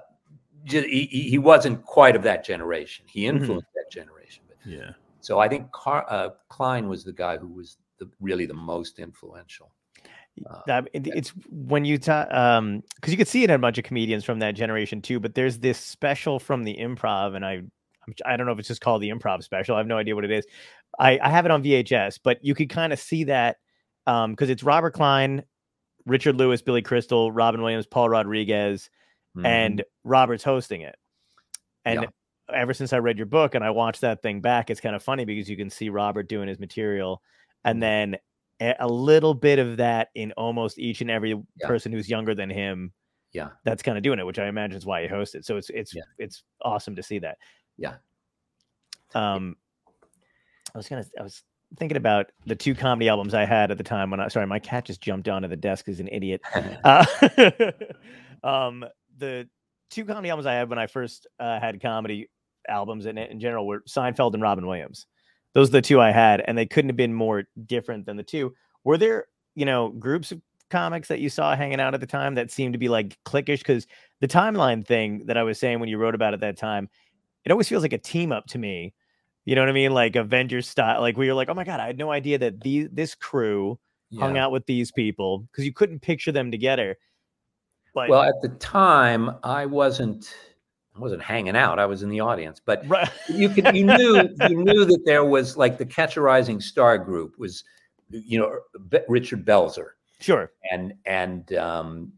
[0.65, 3.05] ju- he, he wasn't quite of that generation.
[3.07, 3.29] He Mhm.
[3.29, 4.91] influenced that generation, but Yeah.
[5.19, 8.99] so I think Car- uh, Klein was the guy who was the, really the most
[8.99, 9.71] influential.
[10.49, 13.83] Uh, it's when you talk um because you could see it in a bunch of
[13.83, 15.19] comedians from that generation too.
[15.19, 17.63] But there's this special from the improv, and I
[18.25, 19.75] I don't know if it's just called the improv special.
[19.75, 20.45] I have no idea what it is.
[20.99, 23.57] I I have it on VHS, but you could kind of see that
[24.07, 25.43] um because it's Robert Klein,
[26.05, 28.89] Richard Lewis, Billy Crystal, Robin Williams, Paul Rodriguez,
[29.37, 29.45] Mhm.
[29.45, 30.95] and Robert's hosting it.
[31.85, 32.07] And Yeah.
[32.53, 35.03] ever since I read your book and I watched that thing back, it's kind of
[35.03, 37.21] funny because you can see Robert doing his material,
[37.63, 37.81] and Mhm.
[37.81, 38.17] then
[38.59, 41.67] a, a little bit of that in almost each and every Yeah.
[41.67, 42.93] person who's younger than him.
[43.33, 43.51] Yeah.
[43.63, 45.45] that's kind of doing it, which I imagine is why he hosted.
[45.45, 46.01] So it's it's Yeah.
[46.17, 47.37] it's awesome to see that.
[47.77, 47.95] Yeah.
[49.13, 49.55] Um,
[50.73, 51.43] I was gonna I was
[51.77, 54.59] thinking about the two comedy albums I had at the time when I sorry my
[54.59, 56.41] cat just jumped onto the desk as an idiot.
[56.83, 57.05] Uh,
[58.43, 58.85] um,
[59.17, 59.47] the
[59.89, 62.29] two comedy albums I had when I first uh, had comedy
[62.67, 65.05] albums in in general were Seinfeld and Robin Williams.
[65.53, 68.23] Those are the two I had, and they couldn't have been more different than the
[68.23, 68.53] two.
[68.83, 72.35] Were there, you know, groups of comics that you saw hanging out at the time
[72.35, 73.59] that seemed to be like cliquish?
[73.59, 73.85] Because
[74.21, 76.89] the timeline thing that I was saying when you wrote about it that time,
[77.45, 78.93] it always feels like a team up to me.
[79.45, 79.93] You know what I mean?
[79.93, 81.01] Like Avengers style.
[81.01, 83.79] Like we were like, oh my god, I had no idea that these this crew
[84.19, 86.97] hung out with these people because you couldn't picture them together.
[87.93, 90.33] But Well, at the time, I wasn't
[90.95, 91.79] I wasn't hanging out.
[91.79, 95.25] I was in the audience, but right, you could you knew you knew that there
[95.25, 97.63] was like the Catch a Rising Star group was,
[98.09, 102.13] you know, Be- Richard Belzer, sure, and and um,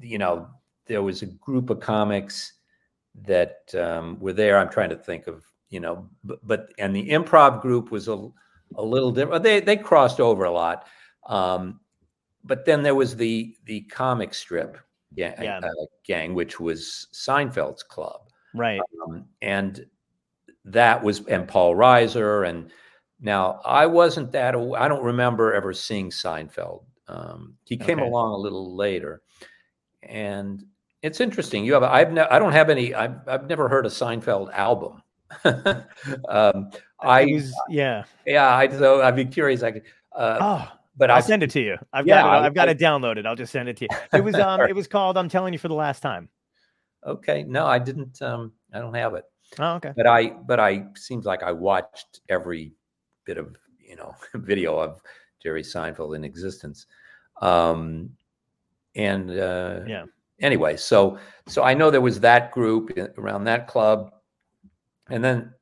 [0.00, 0.48] you know
[0.86, 2.52] there was a group of comics
[3.24, 4.58] that um, were there.
[4.58, 8.28] I'm trying to think of you know, but, but and the improv group was a
[8.76, 9.42] a little different.
[9.42, 10.86] They they crossed over a lot,
[11.26, 11.80] um,
[12.44, 14.78] but then there was the the comic strip
[15.14, 15.58] gang, Yeah.
[15.62, 18.20] uh, gang which was Seinfeld's club
[18.54, 19.86] right, um, and
[20.64, 22.70] that was and Paul Reiser and
[23.20, 26.84] now I wasn't that I don't remember ever seeing Seinfeld.
[27.08, 28.08] Um, he came Okay.
[28.08, 29.22] along a little later,
[30.02, 30.64] and
[31.06, 31.64] it's interesting.
[31.64, 35.02] You have I've ne- I don't have any I've I've never heard a Seinfeld album.
[36.28, 38.04] um, I It was- yeah.
[38.26, 39.62] yeah I so I'd be curious.
[39.62, 39.82] I could,
[40.14, 41.76] uh, Oh, but I'll I send it to you.
[41.92, 42.30] I've Yeah, got it.
[42.42, 43.26] I- I've got I- it downloaded.
[43.26, 43.88] I'll just send it to you.
[44.18, 45.16] It was um, it was called.
[45.16, 46.28] I'm telling you for the last time.
[47.06, 49.24] okay no I didn't um, I don't have it.
[49.58, 49.92] Oh, okay.
[49.96, 52.72] but I but I seems like I watched every
[53.24, 55.00] bit of you know video of
[55.42, 56.86] Jerry Seinfeld in existence.
[57.42, 58.10] Um
[58.94, 60.04] and uh Yeah.
[60.40, 64.12] Anyway, so so I know there was that group around that club.
[65.08, 65.52] And then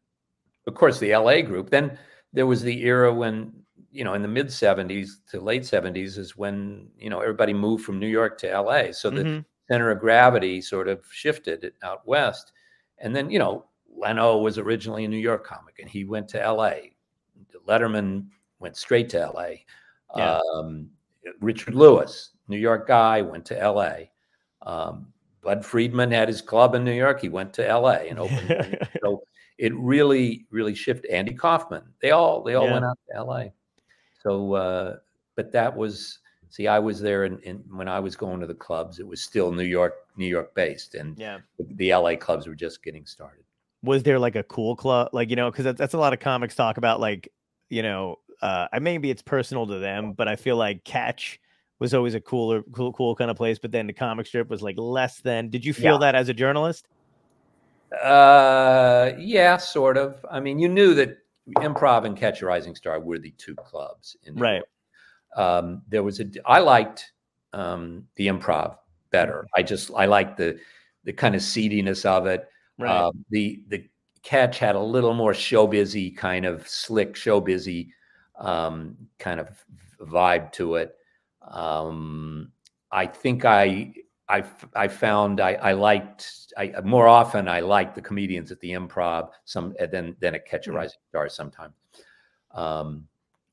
[0.66, 1.70] of course the LA group.
[1.70, 1.98] Then
[2.32, 3.52] there was the era when
[3.92, 7.84] you know in the mid 70s to late 70s is when you know everybody moved
[7.84, 8.92] from New York to LA.
[8.92, 9.44] So the Mhm.
[9.68, 12.52] center of gravity sort of shifted out west.
[12.98, 16.38] And then, you know, Leno was originally a New York comic and he went to
[16.40, 16.90] LA.
[17.66, 19.64] Letterman went straight to LA.
[20.16, 20.38] Yeah.
[20.54, 20.90] Um,
[21.40, 24.10] Richard Lewis, New York guy, went to LA.
[24.64, 27.20] Um, Bud Friedman had his club in New York.
[27.20, 28.78] He went to LA and opened.
[29.02, 29.22] so
[29.58, 31.10] it really, really shifted.
[31.10, 32.72] Andy Kaufman, they all, they all Yeah.
[32.72, 33.44] went out to LA.
[34.22, 34.96] So, uh,
[35.36, 38.98] but that was, see, I was there and when I was going to the clubs,
[39.00, 40.94] it was still New York, New York based.
[40.94, 41.40] And Yeah.
[41.58, 43.44] the, the LA clubs were just getting started.
[43.82, 46.20] Was there like a cool club, like you know, because that's, that's a lot of
[46.20, 47.28] comics talk about, like
[47.68, 51.38] you know, uh, I maybe it's personal to them, but I feel like Catch
[51.78, 53.58] was always a cooler, cool, cool kind of place.
[53.58, 55.48] But then the comic strip was like less than.
[55.50, 55.98] Did you feel Yeah.
[55.98, 56.86] that as a journalist?
[58.02, 60.24] Uh, yeah, sort of.
[60.30, 61.18] I mean, you knew that
[61.58, 64.16] improv and Catch a Rising Star were the two clubs.
[64.24, 64.62] In Right.
[65.36, 66.26] Um, there was a.
[66.46, 67.12] I liked
[67.52, 68.76] um, the improv
[69.10, 69.46] better.
[69.56, 70.58] I just I liked the
[71.04, 72.48] the kind of seediness of it.
[72.78, 72.90] Right.
[72.90, 73.88] Um, the the
[74.22, 77.88] Catch had a little more showbizy kind of slick showbizy
[78.38, 79.48] um, kind of
[80.00, 80.94] vibe to it.
[81.48, 82.52] Um,
[82.90, 83.92] I think I
[84.28, 88.70] I, I found I, I liked I more often I liked the comedians at the
[88.70, 90.76] improv some uh, than than at Catch a Hmm.
[90.76, 91.74] Rising Star sometimes.
[92.52, 93.06] Um,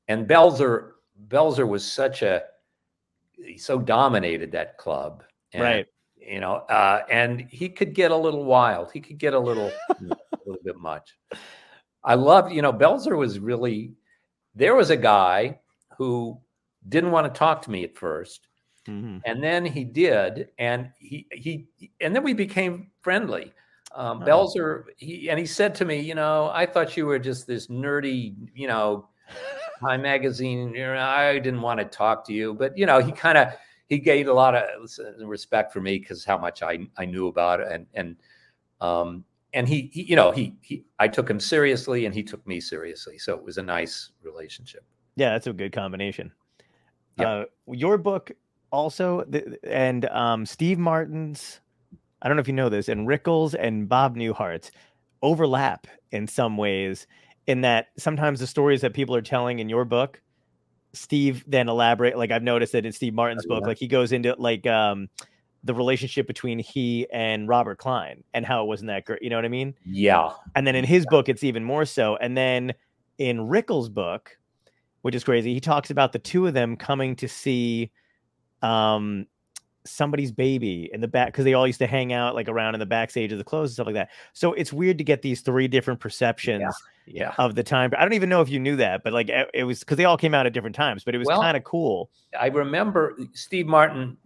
[0.08, 0.92] and Belzer
[1.28, 2.44] Belzer was such a
[3.32, 5.24] he so dominated that club.
[5.52, 5.86] And, right.
[6.16, 8.92] You know, uh, and he could get a little wild.
[8.92, 11.18] He could get a little you know, a little bit much.
[12.04, 13.92] I love, you know, Belzer was really
[14.54, 15.58] there was a guy
[15.98, 16.40] who
[16.88, 18.48] didn't want to talk to me at first
[18.88, 19.20] Mhm.
[19.24, 21.68] and then he did and he he
[22.00, 23.52] and then we became friendly
[23.94, 24.26] um Oh.
[24.26, 27.68] belzer he and he said to me you know i thought you were just this
[27.68, 29.08] nerdy you know
[29.80, 33.12] time magazine you know, i didn't want to talk to you but you know he
[33.12, 33.48] kind of
[33.88, 34.64] he gained a lot of
[35.24, 38.16] respect for me because how much i i knew about it and and
[38.80, 39.24] um
[39.54, 42.58] and he, he you know he he i took him seriously and he took me
[42.60, 44.82] seriously so it was a nice relationship
[45.14, 46.32] Yeah, that's a good combination.
[47.18, 47.28] Yeah.
[47.30, 48.32] Uh, your book
[48.70, 49.24] also,
[49.64, 51.60] and um, Steve Martin's,
[52.22, 54.70] I don't know if you know this, and Rickles and Bob Newhart's
[55.22, 57.06] overlap in some ways,
[57.46, 60.20] in that sometimes the stories that people are telling in your book
[60.94, 62.16] Steve then elaborate.
[62.18, 63.68] Like I've noticed that in Steve Martin's Oh, book, yeah.
[63.68, 65.08] like he goes into like um
[65.64, 69.22] the relationship between he and Robert Klein and how it wasn't that great.
[69.22, 69.74] You know what I mean?
[69.86, 70.30] Yeah.
[70.56, 72.16] And then in his book, it's even more so.
[72.16, 72.74] And then
[73.18, 74.36] in Rickles' book,
[75.02, 77.90] which is crazy, he talks about the two of them coming to see
[78.62, 79.26] um
[79.84, 82.78] somebody's baby in the back because they all used to hang out like around in
[82.78, 84.10] the backstage of the clothes and stuff like that.
[84.32, 86.72] So it's weird to get these three different perceptions
[87.04, 87.34] Yeah.
[87.36, 87.90] of the time.
[87.98, 90.16] I don't even know if you knew that, but like it was because they all
[90.16, 92.10] came out at different times, but it was Well, kind of cool.
[92.38, 94.16] I remember Steve Martin,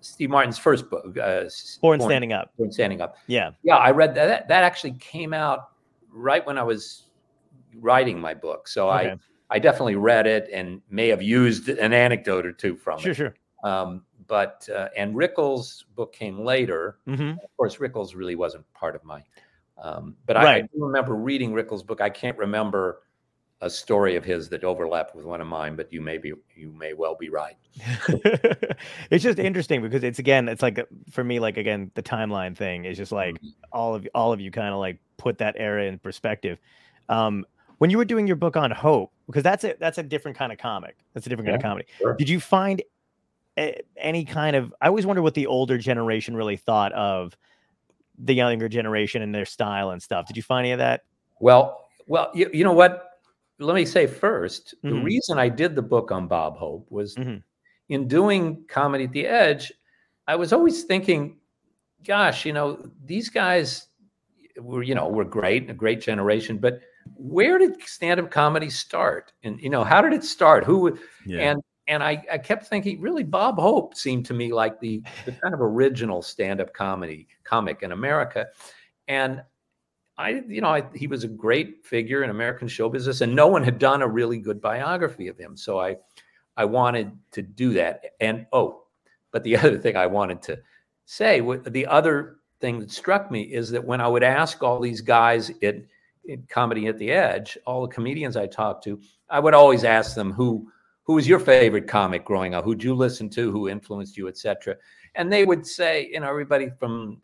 [0.00, 2.52] Steve Martin's first book, uh, S- Born Standing Up.
[2.58, 3.16] Born Standing Up.
[3.28, 3.52] Yeah.
[3.62, 4.26] Yeah, I read that.
[4.26, 5.70] That, that actually came out
[6.10, 7.04] right when I was
[7.76, 8.68] writing my book.
[8.68, 9.08] So Okay.
[9.12, 9.16] I,
[9.52, 13.14] I definitely read it and may have used an anecdote or two from Sure, it.
[13.14, 13.34] sure.
[13.62, 16.96] Um, but uh, and Rickles' book came later.
[17.04, 19.22] hmm Of course, Rickles really wasn't part of my.
[19.76, 22.00] Um, but I, I do remember reading Rickles' book.
[22.00, 23.02] I can't remember
[23.60, 26.72] a story of his that overlapped with one of mine, but you may be you
[26.72, 27.56] may well be right.
[29.10, 32.84] it's just interesting because it's again, it's like for me, like again, the timeline thing
[32.86, 33.52] is just like Mhm.
[33.70, 36.58] all of all of you kind of like put that era in perspective.
[37.08, 37.44] Um,
[37.78, 40.52] when you were doing your book on hope, because that's a that's a different kind
[40.52, 40.96] of comic.
[41.14, 41.86] That's a different kind of comedy.
[41.98, 42.14] sure.
[42.14, 42.82] Did you find
[43.58, 44.74] a, any kind of?
[44.80, 47.36] I always wonder what the older generation really thought of
[48.18, 50.26] the younger generation and their style and stuff.
[50.26, 51.04] Did you find any of that?
[51.40, 53.08] Well, well, you, you know what?
[53.58, 55.04] Let me say 1st the Mhm.
[55.04, 57.42] reason I did the book on Bob Hope was Mhm.
[57.88, 59.72] in doing Comedy at the Edge,
[60.28, 61.38] I was always thinking,
[62.04, 63.88] gosh, you know, these guys
[64.60, 66.80] were, you know, were great, a great generation, but
[67.16, 69.32] where did stand-up comedy start?
[69.42, 70.64] And you know, how did it start?
[70.64, 71.50] Who Yeah.
[71.50, 75.32] and and I, I kept thinking, really, Bob Hope seemed to me like the, the
[75.32, 78.46] kind of original stand-up comedy comic in America.
[79.08, 79.42] And
[80.16, 83.48] I, you know, I, he was a great figure in American show business, and no
[83.48, 85.56] one had done a really good biography of him.
[85.56, 85.96] So I,
[86.56, 88.02] I wanted to do that.
[88.20, 88.84] And oh,
[89.32, 90.60] but the other thing I wanted to
[91.04, 94.78] say, what- the other thing that struck me is that when I would ask all
[94.78, 95.84] these guys in
[96.48, 100.32] comedy at the edge, all the comedians I talked to, I would always ask them
[100.32, 100.70] who
[101.04, 102.64] who was your favorite comic growing up?
[102.64, 103.50] Who'd you listen to?
[103.50, 104.76] Who influenced you, etc.
[105.16, 107.20] And they would say, you know, everybody from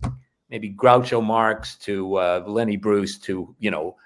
[0.51, 3.97] maybe Groucho Marx to uh, Lenny Bruce to you know,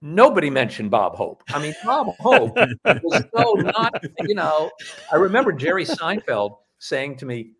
[0.00, 1.42] nobody mentioned Bob Hope.
[1.48, 4.70] I mean, Bob Hope was so not, you know.
[5.12, 7.52] I remember Jerry Seinfeld saying to me,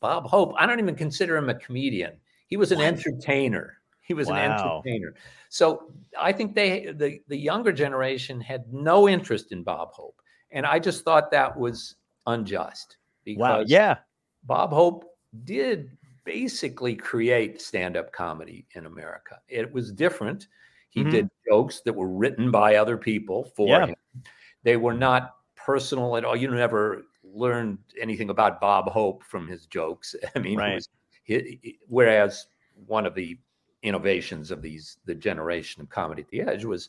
[0.00, 2.12] Bob Hope, I don't even consider him a comedian.
[2.46, 3.79] He was an entertainer.
[4.10, 4.34] He was Wow.
[4.34, 5.14] an entertainer.
[5.50, 10.20] So I think they the the younger generation had no interest in Bob Hope.
[10.50, 11.94] And I just thought that was
[12.26, 13.64] unjust because Wow.
[13.68, 13.98] Yeah.
[14.42, 15.04] Bob Hope
[15.44, 19.38] did basically create stand-up comedy in America.
[19.46, 20.48] It was different.
[20.88, 21.10] He Mhm.
[21.12, 23.86] did jokes that were written by other people for Yeah.
[23.86, 23.96] him.
[24.64, 26.34] They were not personal at all.
[26.34, 30.16] You never learned anything about Bob Hope from his jokes.
[30.34, 30.74] I mean, Right.
[30.74, 30.88] was,
[31.22, 32.48] he- whereas
[32.86, 33.38] one of the
[33.82, 36.88] innovations of these the generation of comedy at the edge was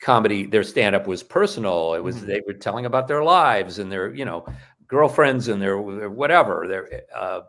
[0.00, 2.26] comedy their stand-up was personal it was Mhm.
[2.26, 4.44] they were telling about their lives and their you know
[4.88, 7.42] girlfriends and their, their whatever their uh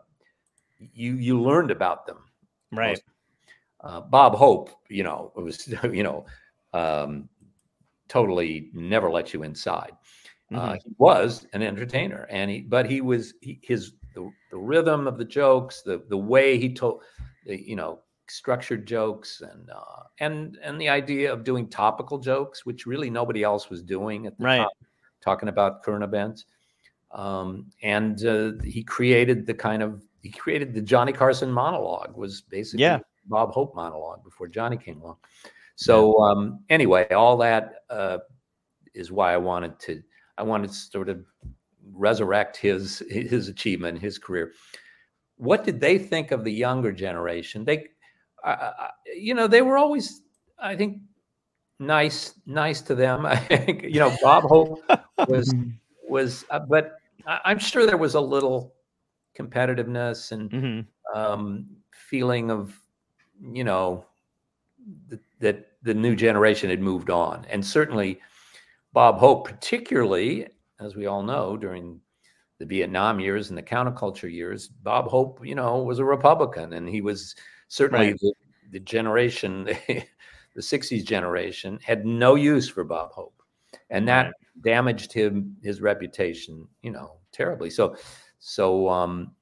[0.78, 2.18] you you learned about them
[2.72, 3.00] Right.
[3.82, 6.24] uh, bob hope you know it was you know
[6.72, 7.28] um
[8.08, 9.92] totally never let you inside
[10.54, 10.82] uh, Mhm.
[10.84, 15.16] he was an entertainer and he but he was he, his the, the rhythm of
[15.18, 17.02] the jokes the the way he told
[17.44, 18.00] you know
[18.30, 23.42] structured jokes and uh and and the idea of doing topical jokes which really nobody
[23.42, 24.58] else was doing at the Right.
[24.58, 24.68] time
[25.20, 26.46] talking about current events
[27.12, 32.40] um and uh, he created the kind of he created the johnny carson monologue was
[32.42, 32.98] basically Yeah.
[33.26, 35.16] bob hope monologue before johnny came along
[35.74, 38.18] so um anyway all that uh
[38.94, 40.02] is why i wanted to
[40.38, 41.22] I wanted to sort of
[41.92, 44.52] resurrect his his achievement, his career.
[45.36, 47.62] What did they think of the younger generation?
[47.66, 47.88] They,
[48.44, 50.22] uh, you know, they were always,
[50.58, 50.98] I think,
[51.78, 53.26] nice nice to them.
[53.26, 54.82] I think, you know, Bob Hope
[55.28, 55.54] was
[56.08, 58.74] was, uh, but I, I'm sure there was a little
[59.38, 60.86] competitiveness and Mhm.
[61.14, 62.74] um, feeling of,
[63.40, 64.04] you know,
[65.08, 68.20] th- that the new generation had moved on, and certainly
[68.92, 70.48] Bob Hope, particularly
[70.80, 72.00] as we all know during
[72.58, 76.88] the Vietnam years and the counterculture years, Bob Hope, you know, was a Republican, and
[76.88, 77.34] he was
[77.70, 78.20] certainly Right.
[78.20, 78.34] the,
[78.72, 80.04] the generation, the
[80.60, 83.42] '60s generation, had no use for Bob Hope,
[83.88, 84.34] and that Right.
[84.62, 87.70] damaged him his reputation, you know, terribly.
[87.70, 87.96] So,
[88.40, 89.34] so um,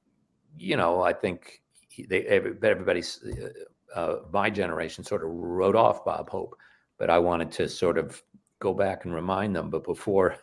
[0.58, 5.76] you know, I think he, they every, everybody's uh, uh, my generation sort of wrote
[5.76, 6.54] off Bob Hope,
[6.98, 8.22] but I wanted to sort of
[8.58, 9.70] go back and remind them.
[9.70, 10.36] But before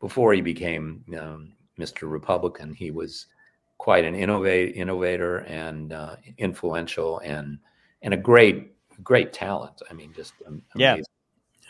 [0.00, 2.08] before he became um, Mr.
[2.10, 3.26] Republican, he was
[3.82, 7.58] quite an innovate, innovator and uh, influential and
[8.02, 9.82] and a great great talent.
[9.90, 10.92] I mean, just um, Yeah.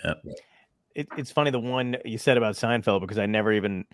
[0.05, 0.35] amazing.
[0.95, 3.87] it, it's funny the one you said about Seinfeld because I never even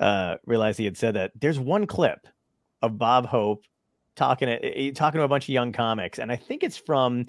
[0.00, 1.30] uh, realized he had said that.
[1.40, 2.26] There's one clip
[2.82, 3.64] of Bob Hope
[4.16, 7.26] talking to, eh, talking to a bunch of young comics, and I think it's from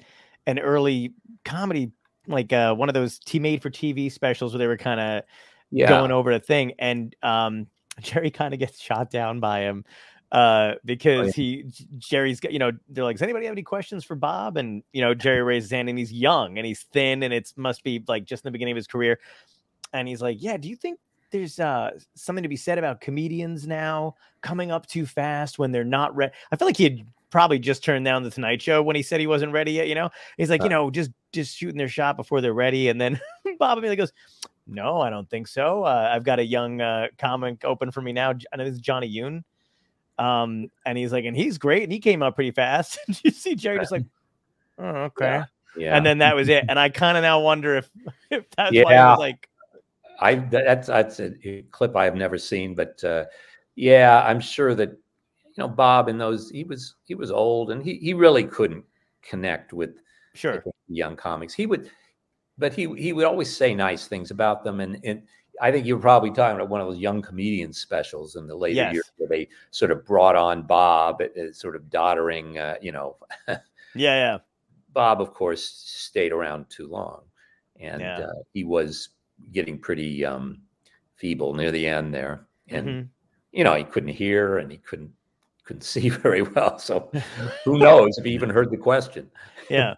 [0.47, 1.13] an early
[1.45, 1.91] comedy,
[2.25, 5.23] like uh, one of those T made for TV specials where they were kind of
[5.69, 5.89] yeah.
[5.89, 7.67] going over a thing, and um,
[8.01, 9.85] Jerry kind of gets shot down by him
[10.33, 14.03] uh, because he J- Jerry's got you know they're like, does anybody have any questions
[14.03, 14.57] for Bob?
[14.57, 17.55] And you know Jerry raises his hand and he's young and he's thin and it's
[17.55, 19.19] must be like just in the beginning of his career,
[19.93, 20.99] and he's like, yeah, do you think
[21.31, 25.83] there's uh something to be said about comedians now coming up too fast when they're
[25.83, 26.33] not ready?
[26.51, 29.19] I feel like he had probably just turned down the Tonight Show when he said
[29.19, 29.87] he wasn't ready yet.
[29.87, 30.65] You know, he's like, Uh.
[30.65, 33.19] you know, just just shooting their shot before they're ready, and then
[33.59, 34.11] Bob immediately goes.
[34.65, 35.83] No, I don't think so.
[35.83, 38.31] Uh, I've got a young uh, comic open for me now.
[38.31, 39.43] J- I know this is Johnny Yune.
[40.17, 42.99] Um, and he's like, and he's great, and he came up pretty fast.
[43.07, 44.05] And you see Jerry just like,
[44.77, 45.25] oh, okay.
[45.25, 45.45] Yeah.
[45.75, 45.97] Yeah.
[45.97, 46.65] And then that was it.
[46.69, 47.89] And I kind of now wonder if,
[48.29, 49.09] if that's why he Yeah.
[49.11, 49.49] was like,
[50.19, 53.25] I that's that's a, clip I have never seen, but uh,
[53.75, 57.83] yeah, I'm sure that you know Bob in those he was he was old and
[57.83, 58.85] he he really couldn't
[59.21, 59.95] connect with
[60.33, 61.53] sure, young comics.
[61.53, 61.89] He would,
[62.57, 65.23] but he he would always say nice things about them, and and
[65.61, 68.81] I think you're probably talking about one of those young comedian specials in the later
[68.81, 68.93] Yes.
[68.93, 73.17] years where they sort of brought on Bob, uh, sort of doddering, uh, you know.
[73.47, 73.57] yeah,
[73.95, 74.37] yeah,
[74.93, 77.23] Bob, of course, stayed around too long,
[77.79, 78.19] and Yeah.
[78.19, 79.09] uh, he was
[79.51, 80.61] getting pretty um,
[81.15, 83.09] feeble near the end there, and Mhm.
[83.51, 85.11] you know he couldn't hear and he couldn't
[85.63, 86.77] couldn't see very well.
[86.79, 87.11] So
[87.65, 89.29] who knows if he even heard the question?
[89.69, 89.95] yeah.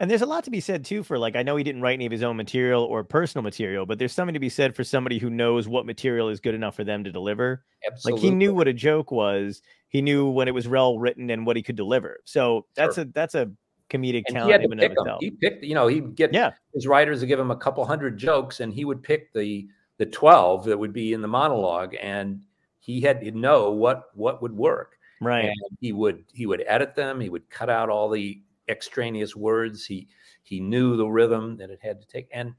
[0.00, 1.94] And there's a lot to be said too for like I know he didn't write
[1.94, 4.84] any of his own material or personal material, but there's something to be said for
[4.84, 7.64] somebody who knows what material is good enough for them to deliver.
[7.86, 8.20] Absolutely.
[8.20, 9.62] Like he knew what a joke was.
[9.88, 12.18] He knew when it was well written and what he could deliver.
[12.24, 13.50] So that's a that's a
[13.90, 15.16] comedic and he talent had to in and of pick them.
[15.20, 16.52] He picked, you know, he'd get Yeah.
[16.74, 19.68] his writers would give him a couple hundred jokes, and he would pick the
[19.98, 22.42] the twelve that would be in the monologue, and
[22.80, 24.98] he had to know what what would work.
[25.20, 25.44] Right.
[25.44, 29.84] and he would he would edit them he would cut out all the extraneous words
[29.86, 30.08] he
[30.42, 32.54] he knew the rhythm that it had to take and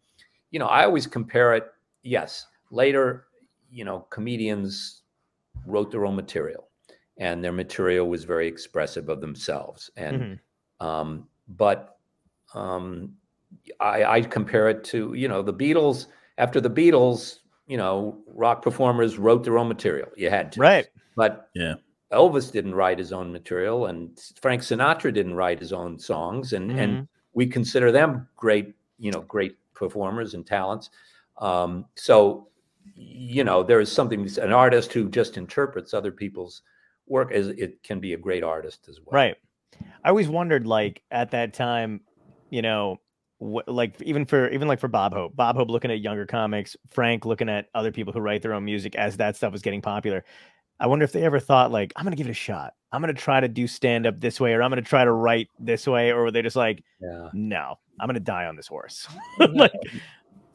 [0.51, 1.66] you know i always compare it
[2.03, 3.26] yes later
[3.70, 5.03] you know comedians
[5.66, 6.70] wrote their own material
[7.18, 10.39] and their material was very expressive of themselves and
[10.82, 10.86] Mhm.
[10.86, 11.97] um but
[12.53, 13.16] um
[13.80, 18.62] i i compare it to you know the beatles after the beatles you know rock
[18.62, 20.88] performers wrote their own material you had to Right.
[21.16, 21.76] but Yeah.
[22.12, 26.72] Elvis didn't write his own material, and Frank Sinatra didn't write his own songs, and
[26.72, 26.80] Mhm.
[26.80, 30.89] and we consider them great, you know, great performers and talents.
[31.38, 32.47] Um, so,
[32.95, 34.28] you know, there is something.
[34.39, 36.62] An artist who just interprets other people's
[37.08, 39.14] work as it can be a great artist as well.
[39.14, 39.36] Right.
[40.03, 42.01] I always wondered, like at that time,
[42.49, 43.01] you know,
[43.39, 46.78] wh- like even for even like for Bob Hope, Bob Hope looking at younger comics,
[46.89, 49.82] Frank looking at other people who write their own music as that stuff was getting
[49.82, 50.24] popular.
[50.80, 52.73] I wonder if they ever thought like, I'm gonna give it a shot.
[52.91, 55.49] I'm gonna try to do stand up this way, or I'm gonna try to write
[55.59, 57.30] this way, or were they just like, Yeah.
[57.34, 59.07] no, I'm gonna die on this horse.
[59.39, 59.71] like,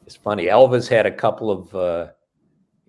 [0.05, 0.45] it's funny.
[0.45, 2.07] Elvis had a couple of, uh,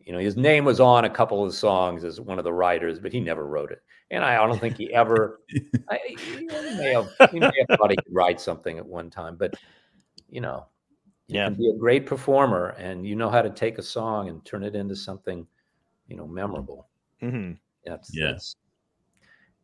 [0.05, 2.99] you know, his name was on a couple of songs as one of the writers,
[2.99, 3.81] but he never wrote it.
[4.11, 5.41] And I, I don't think he ever.
[5.91, 7.09] I, he may have.
[7.31, 9.53] He may have thought he could write something at one time, but
[10.29, 10.67] you know,
[11.29, 11.45] you Yeah.
[11.47, 14.65] can be a great performer, and you know how to take a song and turn
[14.65, 15.47] it into something,
[16.09, 16.89] you know, memorable.
[17.23, 17.53] Hmm
[17.87, 18.33] That's, Yeah.
[18.33, 18.57] that's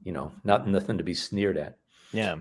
[0.04, 1.76] you know, not nothing to be sneered at.
[2.12, 2.36] Yeah.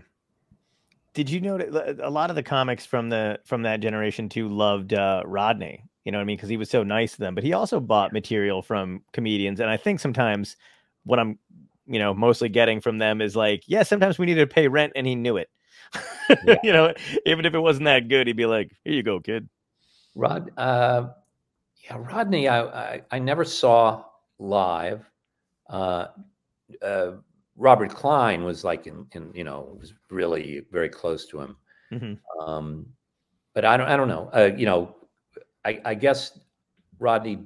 [1.13, 4.93] Did you notice a lot of the comics from the from that generation too loved
[4.93, 5.83] uh, Rodney?
[6.03, 6.37] You know what I mean?
[6.37, 9.69] Because he was so nice to them, but he also bought material from comedians, and
[9.69, 10.55] I think sometimes
[11.03, 11.39] what I'm,
[11.87, 14.93] you know, mostly getting from them is like, yeah, sometimes we needed to pay rent,
[14.95, 15.49] and he knew it.
[16.45, 16.55] Yeah.
[16.63, 16.93] you know,
[17.25, 19.49] even if it wasn't that good, he'd be like, "Here you go, kid."
[20.15, 21.09] Rod, uh,
[21.83, 24.03] yeah, Rodney, I, I, I never saw
[24.39, 25.09] live.
[25.69, 26.07] Uh,
[26.81, 27.11] uh,
[27.55, 31.57] Robert Klein was like, in, in, you know, was really very close to him.
[31.91, 32.19] Mhm.
[32.39, 32.85] Um,
[33.53, 34.29] but I don't, I don't know.
[34.33, 34.95] Uh, you know,
[35.65, 36.39] I, I guess
[36.99, 37.39] Rodney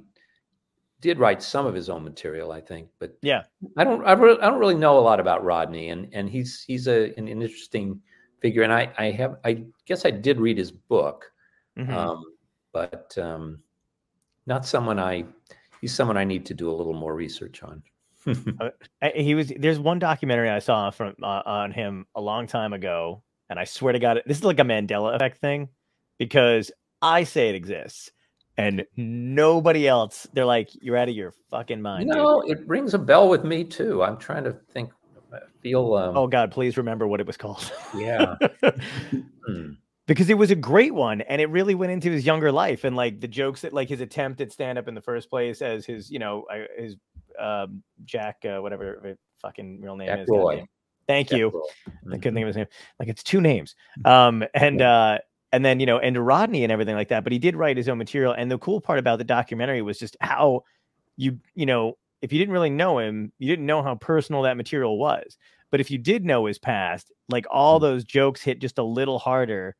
[1.00, 3.42] did write some of his own material, I think, but Yeah.
[3.76, 6.62] I don't, I, re- I don't really know a lot about Rodney, and and he's
[6.62, 8.00] he's a an interesting
[8.40, 11.32] figure, and I I have I guess I did read his book
[11.76, 11.88] Mhm.
[11.92, 12.22] um,
[12.72, 13.58] but um,
[14.46, 15.24] not someone I.
[15.82, 17.82] He's someone I need to do a little more research on.
[19.02, 22.72] I- he was there's one documentary I saw from uh, on him a long time
[22.72, 25.68] ago, and I swear to God, this is like a Mandela effect thing
[26.18, 26.70] because
[27.02, 28.10] I say it exists.
[28.56, 30.26] and nobody else.
[30.34, 33.28] They're like, "You're out of your fucking mind." You dude." know, it rings a bell
[33.28, 34.02] with me too.
[34.02, 34.90] I'm trying to think.
[35.62, 35.94] Feel.
[35.94, 37.72] Um, Oh God, please remember what it was called.
[37.96, 38.34] yeah.
[39.46, 39.70] Hmm.
[40.06, 42.96] Because it was a great one and it really went into his younger life and
[42.96, 45.86] like the jokes that like his attempt at stand up in the first place as
[45.86, 46.44] his you know
[46.76, 46.96] his
[47.38, 50.64] um jack uh, whatever fucking real name Jack is Roy.
[51.06, 51.50] thank Jack you.
[51.50, 51.60] Roy.
[52.12, 52.66] i couldn't think of his name.
[52.98, 53.74] Like it's two names.
[54.04, 55.18] Um and uh
[55.52, 57.88] and then you know and rodney and everything like that but he did write his
[57.88, 60.62] own material and the cool part about the documentary was just how
[61.16, 64.56] you you know if you didn't really know him you didn't know how personal that
[64.56, 65.36] material was.
[65.70, 67.82] But if you did know his past like all Mm.
[67.82, 69.74] those jokes hit just a little harder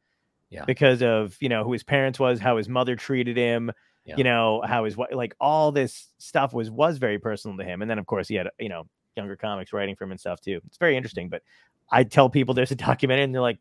[0.52, 0.64] Yeah.
[0.66, 3.72] because of you know who his parents was how his mother treated him
[4.04, 4.16] Yeah.
[4.18, 7.90] you know how his like all this stuff was was very personal to him and
[7.90, 8.84] then of course he had you know
[9.16, 11.42] younger comics writing for him and stuff too it's very interesting but
[11.90, 13.58] i tell people there's a documentary and they're like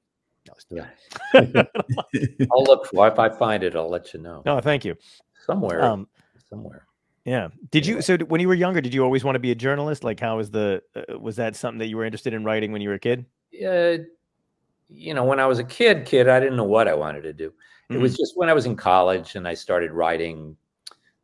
[0.48, 0.88] no, it's Yeah.
[2.52, 3.14] I'll look for it.
[3.14, 4.42] If I find it, I'll let you know.
[4.46, 4.96] no thank you
[5.46, 5.84] Somewhere.
[5.84, 6.08] um
[6.50, 6.86] somewhere.
[7.26, 9.56] yeah did you so when you were younger did you always want to be a
[9.56, 12.72] journalist like how was the uh, was that something that you were interested in writing
[12.74, 13.26] when you were a kid
[13.66, 13.98] Uh,
[14.92, 17.34] you know, when I was a kid, kid, I didn't know what I wanted to
[17.34, 17.54] do.
[17.90, 20.56] It was just when I was in college and I started writing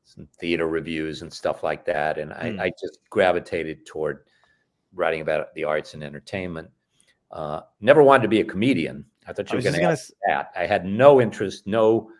[0.03, 2.17] some theater reviews and stuff like that.
[2.17, 2.59] And I, Mm.
[2.59, 4.25] I just gravitated toward
[4.93, 6.69] writing about the arts and entertainment.
[7.31, 9.05] Uh, never wanted to be a comedian.
[9.27, 10.51] I thought I you were going to gonna ask that.
[10.57, 12.11] I had no interest, no,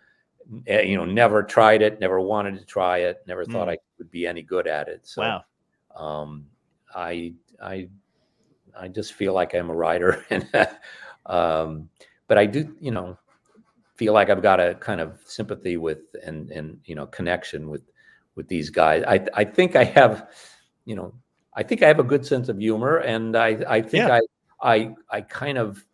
[0.66, 3.72] eh, you know, never tried it, never wanted to try it, never thought Mm.
[3.72, 5.06] I would be any good at it.
[5.06, 5.44] So, wow
[5.98, 6.46] um,
[6.94, 7.90] I, I,
[8.80, 10.48] I just feel like I'm a writer, and
[11.28, 11.90] um,
[12.28, 13.18] but I do, you know,
[13.96, 17.84] feel like I've got a kind of sympathy with and and you know connection with
[18.36, 19.04] with these guys.
[19.08, 20.30] I I think I have,
[20.86, 21.14] you know,
[21.56, 24.20] I think I have a good sense of humor, and I I think Yeah.
[24.20, 24.22] I
[24.62, 25.86] I I kind of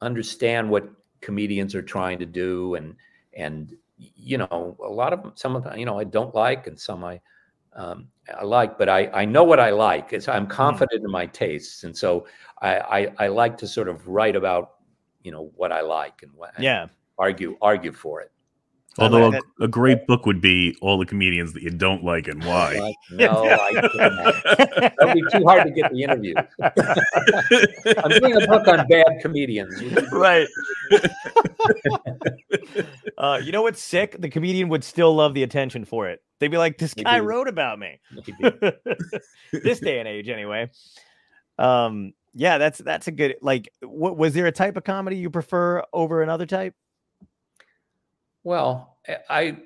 [0.00, 0.88] understand what
[1.20, 2.96] comedians are trying to do, and
[3.34, 6.66] and you know a lot of them, some of them, you know, I don't like,
[6.66, 7.20] and some I
[7.74, 8.08] um,
[8.38, 10.12] I like, but I, I know what I like.
[10.12, 12.26] It's, I'm confident in my tastes, and so
[12.62, 14.74] I, I I like to sort of write about
[15.22, 16.86] you know what I like and what and yeah
[17.18, 18.32] argue argue for it.
[18.98, 22.04] I Although like a, a great book would be all the comedians that you don't
[22.04, 22.74] like and why.
[22.78, 26.34] Like, no, I that would be too hard to get the interview.
[28.04, 29.82] I'm doing a book on bad comedians.
[30.12, 30.46] Right.
[33.18, 34.16] uh, you know what's sick?
[34.20, 36.22] The comedian would still love the attention for it.
[36.38, 38.00] They'd be like, "This guy wrote about me."
[39.52, 40.70] this day and age, anyway.
[41.58, 43.36] Um, yeah, that's that's a good.
[43.40, 46.74] Like, what was there a type of comedy you prefer over another type?
[48.44, 49.56] Well, I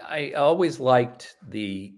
[0.00, 1.94] I always liked the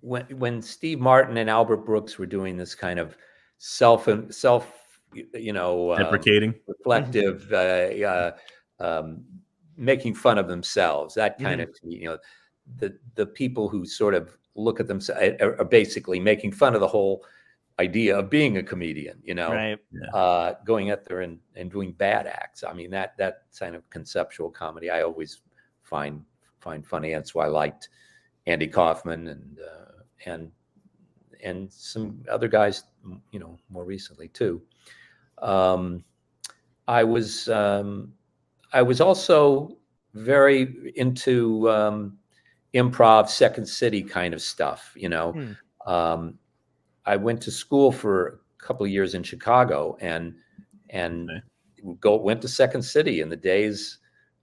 [0.00, 3.16] when when Steve Martin and Albert Brooks were doing this kind of
[3.58, 4.72] self self
[5.12, 6.54] you know um, Deprecating.
[6.66, 7.56] reflective uh,
[8.06, 8.30] uh,
[8.80, 9.24] um,
[9.76, 12.18] making fun of themselves that kind of you know
[12.76, 16.80] the the people who sort of look at themselves are, are basically making fun of
[16.80, 17.24] the whole
[17.80, 19.78] idea of being a comedian you know Right.
[20.12, 22.62] uh, going out there and, and doing bad acts.
[22.62, 25.40] I mean that that kind of conceptual comedy I always
[25.82, 26.24] find
[26.60, 27.12] find funny.
[27.12, 27.88] That's why I liked
[28.46, 30.50] Andy Kaufman and uh, and
[31.42, 32.84] and some other guys,
[33.32, 34.62] you know, more recently too.
[35.38, 36.04] Um,
[36.88, 38.12] I was um,
[38.72, 39.76] I was also
[40.14, 42.18] very into um,
[42.72, 44.92] improv, Second City kind of stuff.
[44.96, 45.52] You know, Hmm.
[45.92, 46.38] um,
[47.06, 50.34] I went to school for a couple of years in Chicago, and
[50.90, 51.96] and Okay.
[52.00, 53.98] go went to Second City in the days,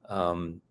[0.10, 0.62] um,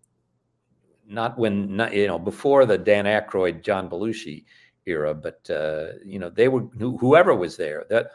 [1.07, 4.45] not when not you know before the Dan Aykroyd, John Belushi
[4.85, 7.85] era, but uh, you know they were whoever was there.
[7.89, 8.11] That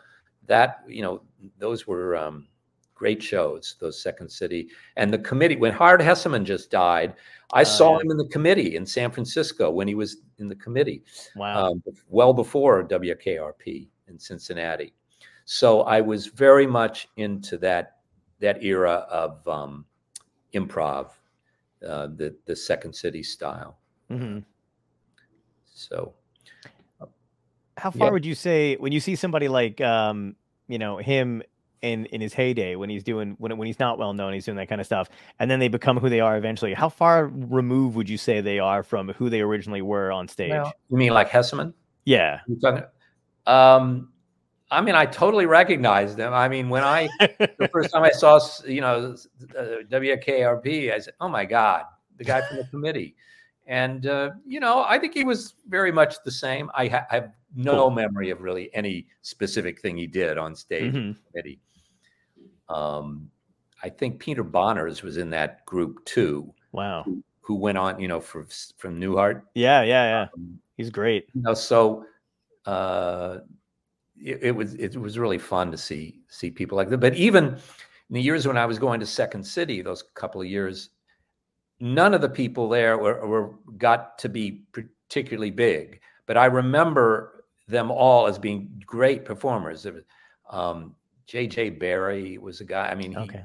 [0.47, 1.22] that you know
[1.59, 2.49] those were um,
[2.97, 3.76] great shows.
[3.78, 7.14] Those Second City and the committee when Howard Hesseman just died.
[7.53, 10.57] I Oh, saw him in the committee in San Francisco when he was in the
[10.57, 11.05] committee
[11.36, 11.66] Wow.
[11.70, 14.92] um, well before WKRP in Cincinnati.
[15.44, 17.99] So I was very much into that
[18.40, 19.86] that era of um,
[20.55, 21.11] improv,
[21.86, 23.78] uh, the the Second City style.
[24.09, 24.38] hmm
[25.66, 26.14] So
[27.78, 27.99] How Yeah.
[27.99, 30.34] far would you say when you see somebody like um,
[30.66, 31.42] you know, him
[31.83, 34.57] in in his heyday when he's doing when when he's not well known, he's doing
[34.57, 35.09] that kind of stuff,
[35.39, 36.74] and then they become who they are eventually.
[36.74, 40.51] How far removed would you say they are from who they originally were on stage?
[40.51, 41.72] well, you mean like Hesseman?
[42.05, 42.41] yeah.
[43.47, 44.09] Um,
[44.70, 46.35] I mean, I totally recognize them.
[46.35, 49.16] I mean, when I the first time I saw you know
[49.57, 51.85] uh, WKRP, I said, "Oh my God,
[52.16, 53.16] the guy from the committee."
[53.67, 56.71] And uh, you know, I think he was very much the same.
[56.75, 57.91] I, ha- I have no Cool.
[57.91, 61.17] memory of really any specific thing he did on stage Mhm.
[61.31, 61.59] committee.
[62.69, 63.31] Um,
[63.83, 67.05] I think Peter Bonerz was in that group too, Wow.
[67.41, 68.47] who went on, you know, from
[68.77, 69.43] from Newhart.
[69.55, 70.29] Yeah, yeah, yeah.
[70.35, 71.29] Um, He's great.
[71.35, 72.05] you know, so
[72.67, 73.39] uh,
[74.21, 76.99] it, it was it was really fun to see see people like that.
[76.99, 80.47] But even in the years when I was going to Second City, those couple of
[80.47, 80.91] years,
[81.81, 86.01] none of the people there were, were got to be particularly big.
[86.27, 89.83] But I remember them all as being great performers.
[89.83, 90.03] There was,
[90.51, 90.95] Um,
[91.27, 91.70] J.J.
[91.70, 92.89] Barry was a guy.
[92.89, 93.45] I mean, he, Okay.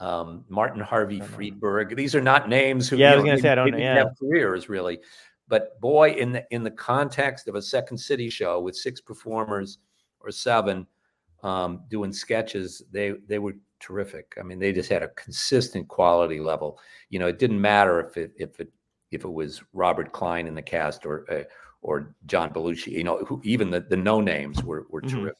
[0.00, 1.20] um, Martin Harvey.
[1.20, 1.96] Friedberg.
[1.96, 3.94] These are not names who Yeah, I was say, I don't know, yeah.
[3.94, 5.00] have careers really.
[5.48, 9.78] But boy, in the in the context of a Second City show with six performers
[10.20, 10.86] or seven
[11.42, 13.54] um, doing sketches, they they were
[13.84, 14.34] terrific.
[14.38, 16.78] I mean, they just had a consistent quality level.
[17.10, 18.72] You know, it didn't matter if it if it
[19.10, 21.44] if it was Robert Klein in the cast or uh,
[21.82, 22.92] or John Belushi.
[22.92, 25.10] You know, who, even the the no names were were Mhm.
[25.10, 25.38] terrific.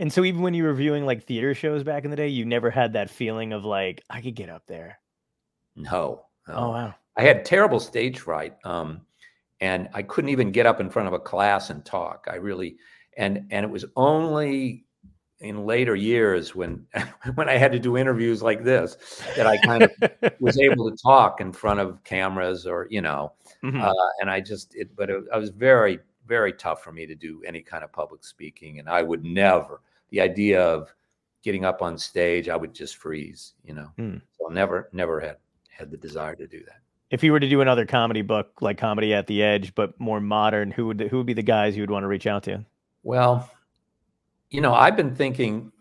[0.00, 2.44] And so even when you were viewing like theater shows back in the day, you
[2.44, 5.00] never had that feeling of like I could get up there.
[5.76, 6.54] No, no.
[6.54, 6.94] Oh wow.
[7.16, 9.02] I had terrible stage fright, um,
[9.60, 12.26] and I couldn't even get up in front of a class and talk.
[12.30, 12.76] I really,
[13.16, 14.84] and and it was only
[15.40, 16.84] in later years when
[17.34, 18.96] when I had to do interviews like this
[19.36, 19.90] that I kind of
[20.40, 23.32] was able to talk in front of cameras or you know,
[23.62, 23.82] Mhm.
[23.82, 27.14] uh, and I just it, but it, I was very very tough for me to
[27.14, 29.80] do any kind of public speaking, and I would never
[30.10, 30.92] the idea of
[31.42, 33.90] getting up on stage, I would just freeze, you know.
[33.96, 34.16] Hmm.
[34.38, 35.36] So never never had
[35.70, 36.80] had the desire to do that.
[37.10, 40.20] if you were to do another comedy book like Comedy at the Edge, but more
[40.20, 42.64] modern, who would who would be the guys you would want to reach out to?
[43.04, 43.48] Well,
[44.50, 45.72] you know, I've been thinking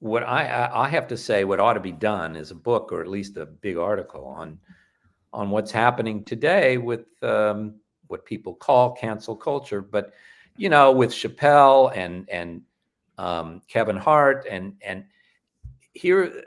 [0.00, 3.00] what I I have to say what ought to be done is a book or
[3.00, 4.58] at least a big article on
[5.32, 7.74] on what's happening today with um,
[8.06, 10.12] what people call cancel culture, but
[10.56, 12.62] you know, with Chappelle and and
[13.18, 15.04] um, Kevin Hart and and
[15.92, 16.44] here,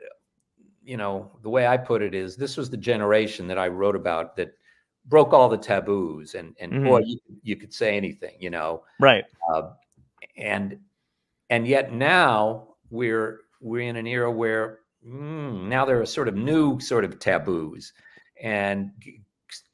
[0.84, 3.96] you know, the way I put it is this was the generation that I wrote
[3.96, 4.54] about that
[5.06, 9.26] broke all the taboos and and boy, you, you could say anything, you know, Right.
[9.54, 9.72] uh,
[10.38, 10.80] and
[11.52, 16.36] and yet now we're we're in an era where mm, now there are sort of
[16.36, 17.94] new sort of taboos
[18.42, 18.90] and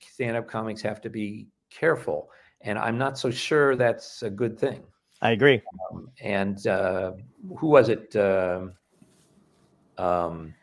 [0.02, 2.30] stand-up comics have to be careful
[2.62, 4.84] and i'm not so sure that's a good thing
[5.22, 5.62] I agree.
[5.92, 7.14] um, and uh,
[7.58, 8.74] who was it um,
[9.98, 10.54] um,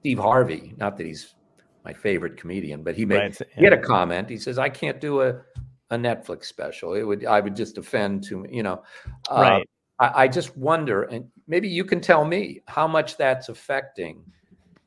[0.00, 1.34] steve harvey not that he's
[1.84, 3.42] my favorite comedian but he made Right.
[3.56, 4.30] he had a comment.
[4.30, 5.42] He says, "I can't do a
[5.90, 6.94] a Netflix special.
[6.94, 8.82] It would I would just offend to you know."
[9.28, 9.68] Uh, Right.
[9.98, 14.24] I, I just wonder, and maybe you can tell me how much that's affecting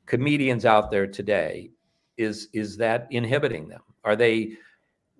[0.06, 1.72] comedians out there today.
[2.18, 3.82] Is is that inhibiting them?
[4.04, 4.54] Are they,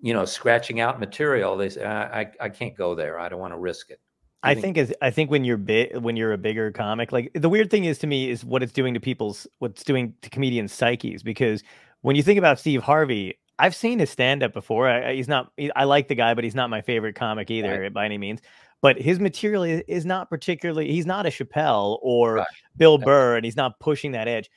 [0.00, 1.56] you know, scratching out material?
[1.56, 3.18] They say, "I I, I can't go there.
[3.18, 4.00] I don't want to risk it."
[4.42, 7.48] I think as I think when you're big when you're a bigger comic, like the
[7.48, 10.72] weird thing is to me is what it's doing to people's what's doing to comedians'
[10.72, 11.22] psyches.
[11.22, 11.62] Because
[12.02, 14.88] when you think about Steve Harvey, I've seen his stand up before.
[14.88, 17.90] I, he's not he- I like the guy, but he's not my favorite comic either
[17.90, 18.40] by any means.
[18.80, 22.46] But his material is, is not particularly he's not a Chappelle or Right.
[22.76, 24.50] Bill Burr, and he's not pushing that edge.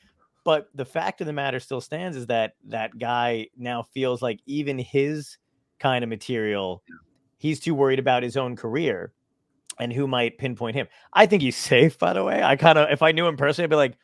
[0.44, 4.40] But the fact of the matter still stands is that that guy now feels like
[4.46, 5.38] even his
[5.80, 6.84] kind of material,
[7.38, 9.14] he's too worried about his own career
[9.80, 10.88] and who might pinpoint him.
[11.14, 12.42] I think he's safe, by the way.
[12.44, 13.98] I kind of, if I knew him personally, I'd be like,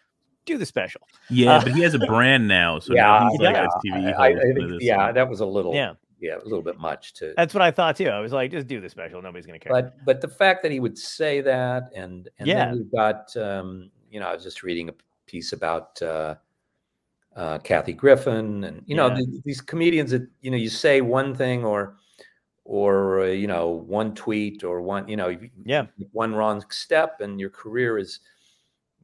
[0.47, 1.01] do the special.
[1.29, 4.33] Yeah, Uh, but he has a brand now, so yeah, like yeah, TV I- I
[4.53, 7.33] think- yeah, that was a little, Yeah, yeah, a little bit much to.
[7.37, 8.09] that's what I thought too.
[8.09, 9.21] I was like, just do the special.
[9.21, 9.71] Nobody's gonna care.
[9.71, 12.65] but but the fact that he would say that and and Yeah.
[12.65, 14.93] then we've got um you know i was just reading a
[15.25, 16.35] piece about uh
[17.35, 19.15] uh kathy griffin and you know Yeah.
[19.17, 21.97] th- these comedians that you know you say one thing or
[22.63, 25.87] or uh, you know one tweet or one you know Yeah.
[26.13, 28.21] one wrong step and your career is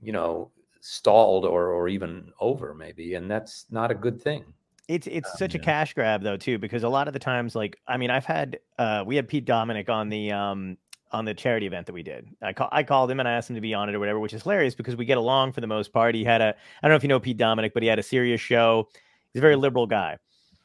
[0.01, 0.51] you know
[0.85, 4.43] stalled or or even over maybe and that's not a good thing
[4.89, 7.79] It's it's such a cash grab though too, because a lot of the times, like
[7.87, 10.77] I mean, I've had uh we had Pete Dominick on the um
[11.13, 12.27] on the charity event that we did.
[12.41, 14.19] I call, I called him and I asked him to be on it or whatever,
[14.19, 16.15] which is hilarious because we get along for the most part.
[16.15, 18.03] He had a I don't know if you know Pete Dominick, but he had a
[18.03, 18.89] Sirius show.
[19.31, 20.17] He's a very liberal guy.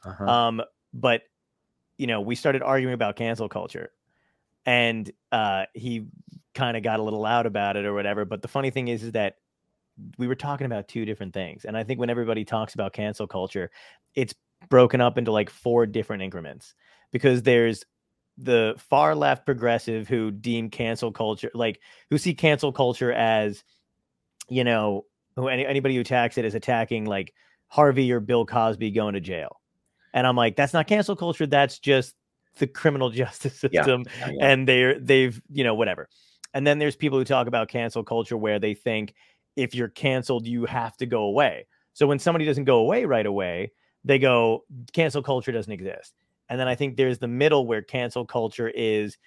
[0.03, 0.25] uh-huh.
[0.25, 0.61] Um,
[0.93, 1.21] but
[1.97, 3.91] you know, we started arguing about cancel culture,
[4.65, 6.07] and uh, he
[6.53, 8.25] kind of got a little loud about it or whatever.
[8.25, 9.37] But the funny thing is, is that
[10.17, 13.27] we were talking about two different things, and I think when everybody talks about cancel
[13.27, 13.71] culture,
[14.15, 14.33] it's
[14.69, 16.73] broken up into like four different increments
[17.11, 17.83] because there's
[18.37, 21.79] the far left progressive who deem cancel culture like
[22.09, 23.63] who see cancel culture as
[24.49, 27.33] you know who any, anybody who attacks it is attacking like
[27.69, 29.61] Harvey or Bill Cosby going to jail.
[30.13, 31.47] And I'm like, that's not cancel culture.
[31.47, 32.15] That's just
[32.57, 34.05] the criminal justice Yeah, system.
[34.19, 34.47] Yeah, yeah.
[34.47, 36.09] And they're they've, you know, whatever.
[36.53, 39.13] And then there's people who talk about cancel culture where they think
[39.59, 41.67] if you're canceled, you have to go away.
[41.93, 43.71] So when somebody doesn't go away right away,
[44.03, 46.13] they go cancel culture doesn't exist.
[46.47, 49.17] And then I think there's the middle where cancel culture is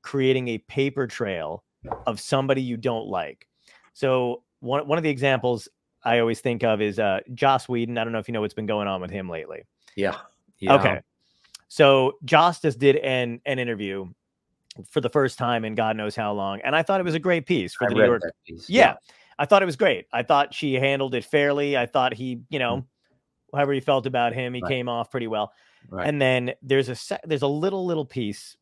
[0.00, 1.62] creating a paper trail
[2.06, 3.46] of somebody you don't like.
[3.92, 5.68] So one one of the examples
[6.04, 7.98] I always think of is uh Joss Whedon.
[7.98, 9.62] I don't know if you know what's been going on with him lately.
[9.94, 10.16] Yeah.
[10.58, 10.74] yeah.
[10.74, 11.00] Okay.
[11.68, 14.08] So Joss just did an an interview
[14.88, 17.18] for the first time in God knows how long, and I thought it was a
[17.18, 18.22] great piece for the New York.
[18.46, 18.70] piece.
[18.70, 18.94] Yeah,
[19.42, 20.06] I thought it was great.
[20.12, 21.76] I thought she handled it fairly.
[21.76, 22.84] I thought he, you know,
[23.52, 24.70] however you felt about him, he Right.
[24.70, 25.52] came off pretty well.
[25.88, 26.06] Right.
[26.06, 28.56] And then there's a se- there's a little little piece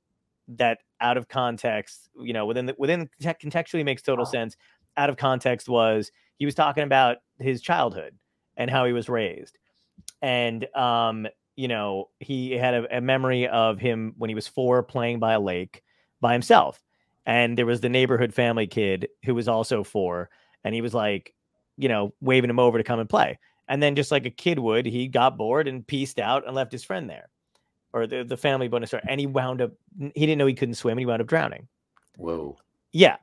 [0.48, 4.56] that out of context, you know, within the, within conte- contextually makes total sense.
[4.96, 8.16] Out of context was he was talking about his childhood
[8.56, 9.58] and how he was raised,
[10.22, 11.26] and um,
[11.56, 15.34] you know, he had a, a memory of him when he was four playing by
[15.34, 15.82] a lake
[16.22, 16.82] by himself,
[17.26, 20.30] and there was the neighborhood family kid who was also four,
[20.64, 21.34] and he was like,
[21.76, 23.38] you know, waving him over to come and play.
[23.68, 26.72] And then just like a kid would, he got bored and pieced out and left
[26.72, 27.28] his friend there.
[27.92, 30.92] Or the, the family bonus and he wound up he didn't know he couldn't swim
[30.92, 31.66] and he wound up drowning.
[32.16, 32.56] Whoa.
[32.92, 33.16] Yeah.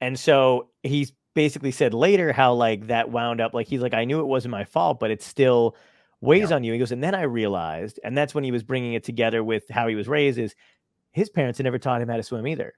[0.00, 4.04] And so he's basically said later how like that wound up like he's like, I
[4.04, 5.76] knew it wasn't my fault, but it still
[6.20, 6.72] weighs on you.
[6.72, 9.68] He goes, and then I realized, and that's when he was bringing it together with
[9.68, 10.54] how he was raised, is
[11.12, 12.74] his parents had never taught him how to swim either.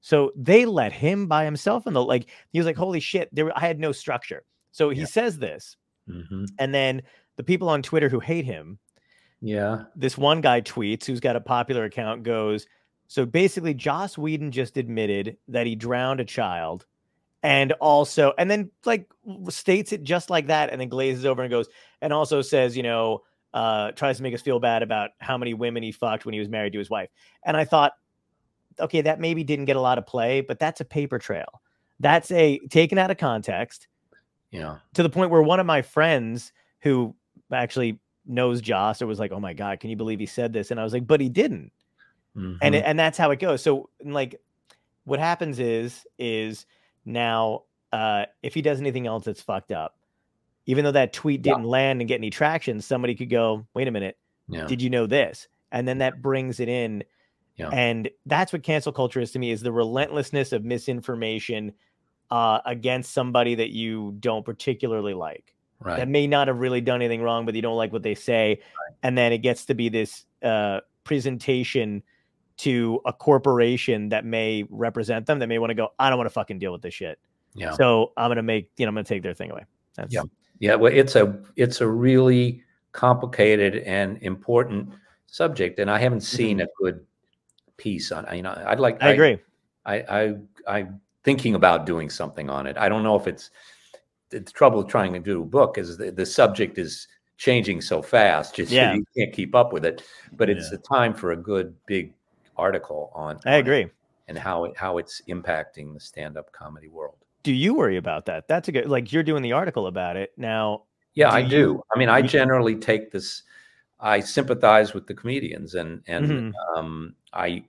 [0.00, 3.56] So they let him by himself and the like he was like, Holy shit, there
[3.56, 4.44] I had no structure.
[4.70, 5.06] So he Yeah.
[5.06, 5.76] says this,
[6.06, 7.02] hmm and then
[7.36, 8.78] the people on Twitter who hate him,
[9.40, 9.84] Yeah.
[9.96, 12.66] this one guy tweets who's got a popular account goes,
[13.08, 16.86] so basically Joss Whedon just admitted that he drowned a child
[17.42, 19.08] and also and then like
[19.48, 21.68] states it just like that and then glazes over and goes
[22.02, 23.22] and also says, you know,
[23.54, 26.40] uh tries to make us feel bad about how many women he fucked when he
[26.40, 27.08] was married to his wife.
[27.44, 27.92] And I thought
[28.80, 31.60] okay, that maybe didn't get a lot of play, but that's a paper trail.
[32.00, 33.88] That's a taken out of context
[34.50, 34.78] Yeah.
[34.94, 37.14] to the point where one of my friends who
[37.52, 40.70] actually knows Joss or was like, "Oh my god, can you believe he said this?"
[40.70, 41.72] And I was like, "But he didn't."
[42.36, 42.78] And Mhm.
[42.78, 43.62] it, and that's how it goes.
[43.62, 44.40] So like,
[45.04, 46.66] what happens is is
[47.04, 47.62] now
[47.92, 49.96] uh, if he does anything else that's fucked up,
[50.66, 53.90] even though that tweet didn't land and get any traction, somebody could go, "Wait a
[53.90, 54.18] minute,
[54.48, 54.66] yeah.
[54.66, 57.02] did you know this?" And then that brings it in.
[57.58, 57.68] Yeah.
[57.70, 61.72] And that's what cancel culture is to me is the relentlessness of misinformation
[62.30, 65.96] uh, against somebody that you don't particularly like right.
[65.96, 68.60] that may not have really done anything wrong, but you don't like what they say.
[69.02, 72.02] And then it gets to be this uh, presentation
[72.58, 76.26] to a corporation that may represent them that may want to go, I don't want
[76.26, 77.18] to fucking deal with this shit.
[77.54, 77.72] yeah.
[77.72, 79.64] So I'm going to make, you know, I'm to take their thing away.
[79.96, 80.22] That's, Yeah.
[80.60, 84.90] Yeah, well, it's a it's a really complicated and important
[85.26, 87.04] subject, and I haven't seen a good
[87.78, 88.26] piece on.
[88.36, 88.96] You know, I'd like.
[88.96, 89.06] Mm-hmm.
[89.06, 89.38] I agree.
[89.86, 90.34] I, I
[90.66, 92.76] I'm thinking about doing something on it.
[92.76, 93.50] I don't know if it's
[94.30, 97.08] the trouble trying to do a book is the, the subject is
[97.38, 98.54] changing so fast.
[98.56, 98.92] Just Yeah.
[98.94, 100.02] you can't keep up with it.
[100.32, 100.76] But it's Yeah.
[100.76, 102.12] the time for a good big
[102.56, 103.38] article on.
[103.46, 103.88] I on agree.
[104.26, 107.16] and how it how it's impacting the stand up comedy world.
[107.44, 108.46] Do you worry about that?
[108.48, 110.82] That's a good, like you're doing the article about it now.
[111.14, 111.82] Yeah, Do I you- do.
[111.94, 113.42] I mean, I generally take this.
[114.00, 116.52] I sympathize with the comedians, and and Mhm.
[116.76, 117.64] um, I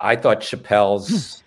[0.00, 1.42] I thought Chappelle's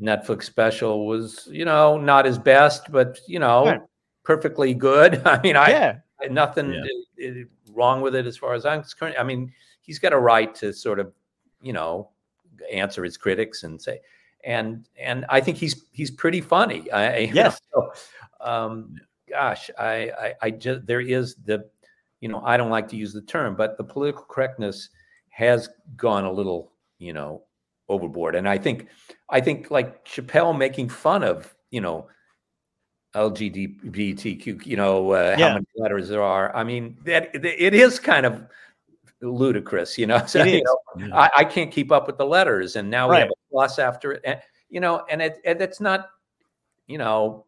[0.00, 3.80] Netflix special was, you know, not his best, but you know, Right.
[4.24, 5.22] perfectly good.
[5.26, 5.98] I mean, I yeah.
[6.30, 6.84] nothing Yeah.
[7.20, 9.16] i- i- wrong with it as far as I'm concerned.
[9.18, 11.12] I mean, he's got a right to sort of,
[11.62, 12.10] you know,
[12.70, 14.00] answer his critics and say,
[14.44, 16.90] and and I think he's he's pretty funny.
[16.92, 17.60] I, you know, Yes.
[17.72, 17.92] so,
[18.40, 18.96] um,
[19.28, 21.68] gosh, I, I I just there is the,
[22.20, 24.90] you know, I don't like to use the term, but the political correctness
[25.30, 27.44] has gone a little, you know,
[27.88, 28.34] overboard.
[28.34, 28.88] And I think
[29.28, 32.08] I think like Chappelle making fun of, you know,
[33.14, 35.48] LGBTQ, you know, uh, Yeah.
[35.48, 36.54] how many letters there are.
[36.54, 38.46] I mean, that it is kind of
[39.20, 40.18] ludicrous, you know.
[40.28, 41.16] So, you know, Yeah.
[41.16, 44.12] I, I can't keep up with the letters, and now we have a plus after
[44.12, 46.10] it, and you know, and it and it's not,
[46.86, 47.46] you know,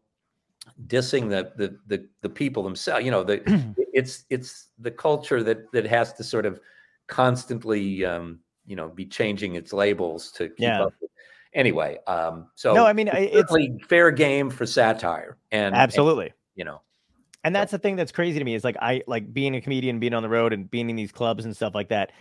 [0.87, 3.05] dissing the the the, the people themselves.
[3.05, 3.37] You know, the
[3.93, 6.59] it's it's the culture that that has to sort of
[7.07, 10.83] constantly, um, you know, be changing its labels to keep Yeah.
[10.83, 10.93] up.
[11.01, 11.09] With.
[11.53, 16.33] Anyway, um, so No, I mean, it's certainly fair game for satire, and and, absolutely.
[16.55, 16.81] you know,
[17.43, 19.99] and that's the thing that's crazy to me is like I like being a comedian,
[19.99, 22.11] being on the road, and being in these clubs and stuff like that.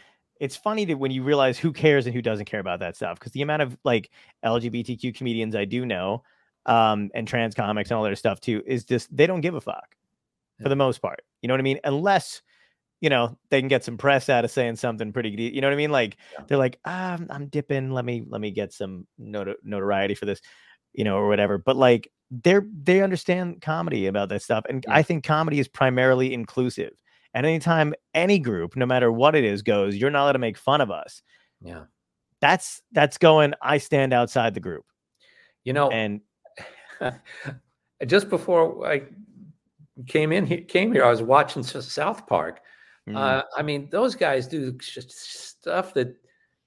[0.41, 3.19] It's funny that when you realize who cares and who doesn't care about that stuff
[3.19, 4.11] because the amount of like
[4.45, 6.25] LGBTQ comedians I do know,
[6.67, 9.61] um, and trans comics and all their stuff too is just they don't give a
[9.61, 9.97] fuck
[10.61, 11.23] for the most part.
[11.43, 11.81] You know what I mean?
[11.85, 12.43] Unless
[13.01, 15.55] you know they can get some press out of saying something pretty good.
[15.55, 15.91] You know what I mean?
[15.91, 16.45] Like Yeah.
[16.47, 17.91] they're like, ah, I'm, I'm dipping.
[17.91, 20.41] Let me let me get some noto- notoriety for this,
[20.93, 21.59] you know, or whatever.
[21.59, 24.95] But like they're they understand comedy about that stuff, and Yeah.
[24.95, 26.93] I think comedy is primarily inclusive.
[27.35, 30.57] And anytime any group, no matter what it is, goes, you're not allowed to make
[30.59, 31.23] fun of us.
[31.61, 31.85] Yeah.
[32.41, 33.55] That's that's going.
[33.63, 34.85] I stand outside the group,
[35.65, 36.21] You know, and
[38.07, 39.03] just before I
[40.07, 42.61] came in, he- came here, I was watching South Park.
[43.09, 46.15] mm, Uh, I mean, those guys do stuff that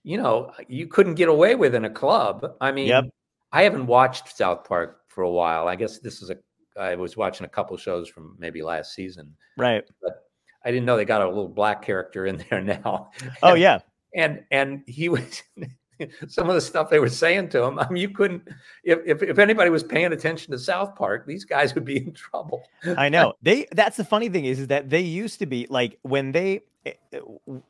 [0.03, 2.45] you know you couldn't get away with in a club.
[2.61, 3.05] I mean, Yep.
[3.51, 5.67] I haven't watched South Park for a while.
[5.67, 6.38] I guess this is a.
[6.78, 9.34] I was watching a couple shows from maybe last season.
[9.57, 9.84] right.
[10.01, 10.23] But
[10.65, 13.11] I didn't know they got a little black character in there now.
[13.41, 13.80] Oh yeah,
[14.15, 15.41] and and he was
[16.27, 17.79] some of the stuff they were saying to him.
[17.79, 18.47] I mean, you couldn't
[18.83, 22.13] if if, if anybody was paying attention to South Park, these guys would be in
[22.13, 22.67] trouble.
[22.97, 23.33] I know.
[23.41, 26.61] They that's the funny thing is, is that they used to be like when they
[26.85, 27.19] eh, eh,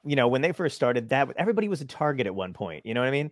[0.04, 2.94] you know, when they first started that everybody was a target at one point, you
[2.94, 3.32] know what I mean?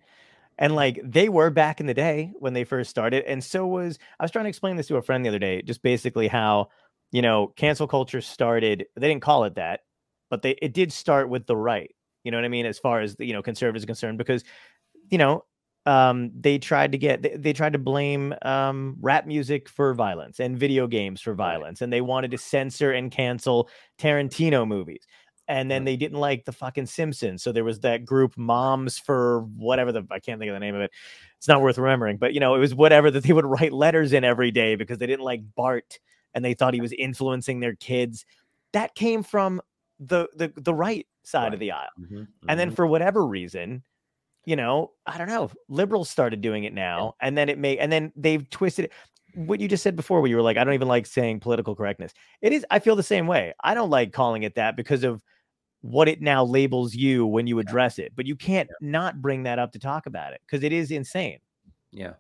[0.58, 3.98] And like they were back in the day when they first started and so was
[4.20, 6.70] I was trying to explain this to a friend the other day, just basically how,
[7.12, 9.82] you know, cancel culture started, they didn't call it that,
[10.30, 11.94] but they it did start with the right.
[12.24, 14.44] You know what I mean as far as the, you know, conservatives are concerned because
[15.10, 15.46] you know,
[15.86, 20.40] um, they tried to get they, they tried to blame um, rap music for violence
[20.40, 25.06] and video games for violence, and they wanted to censor and cancel Tarantino movies.
[25.50, 29.42] And then they didn't like the fucking Simpsons, so there was that group Moms for
[29.58, 30.92] whatever the I can't think of the name of it.
[31.38, 34.14] It's not worth remembering, but you know it was whatever that they would write letters
[34.14, 36.00] in every day because they didn't like Bart
[36.34, 38.26] and they thought he was influencing their kids.
[38.72, 39.62] That came from
[40.00, 41.54] the the the right side Right.
[41.54, 41.90] of the aisle.
[42.00, 42.76] Mhm, And then mhm.
[42.76, 43.84] for whatever reason,
[44.46, 47.92] you know, I don't know, liberals started doing it now, and then it may, and
[47.92, 48.92] then they've twisted it.
[49.36, 51.76] What you just said before, where you were like, I don't even like saying political
[51.76, 52.14] correctness.
[52.42, 53.54] It is, I feel the same way.
[53.64, 55.24] I don't like calling it that because of
[55.82, 59.60] what it now labels you when you address it, but you can't not bring that
[59.60, 61.40] up to talk about it because it is insane.
[61.92, 62.14] yeah,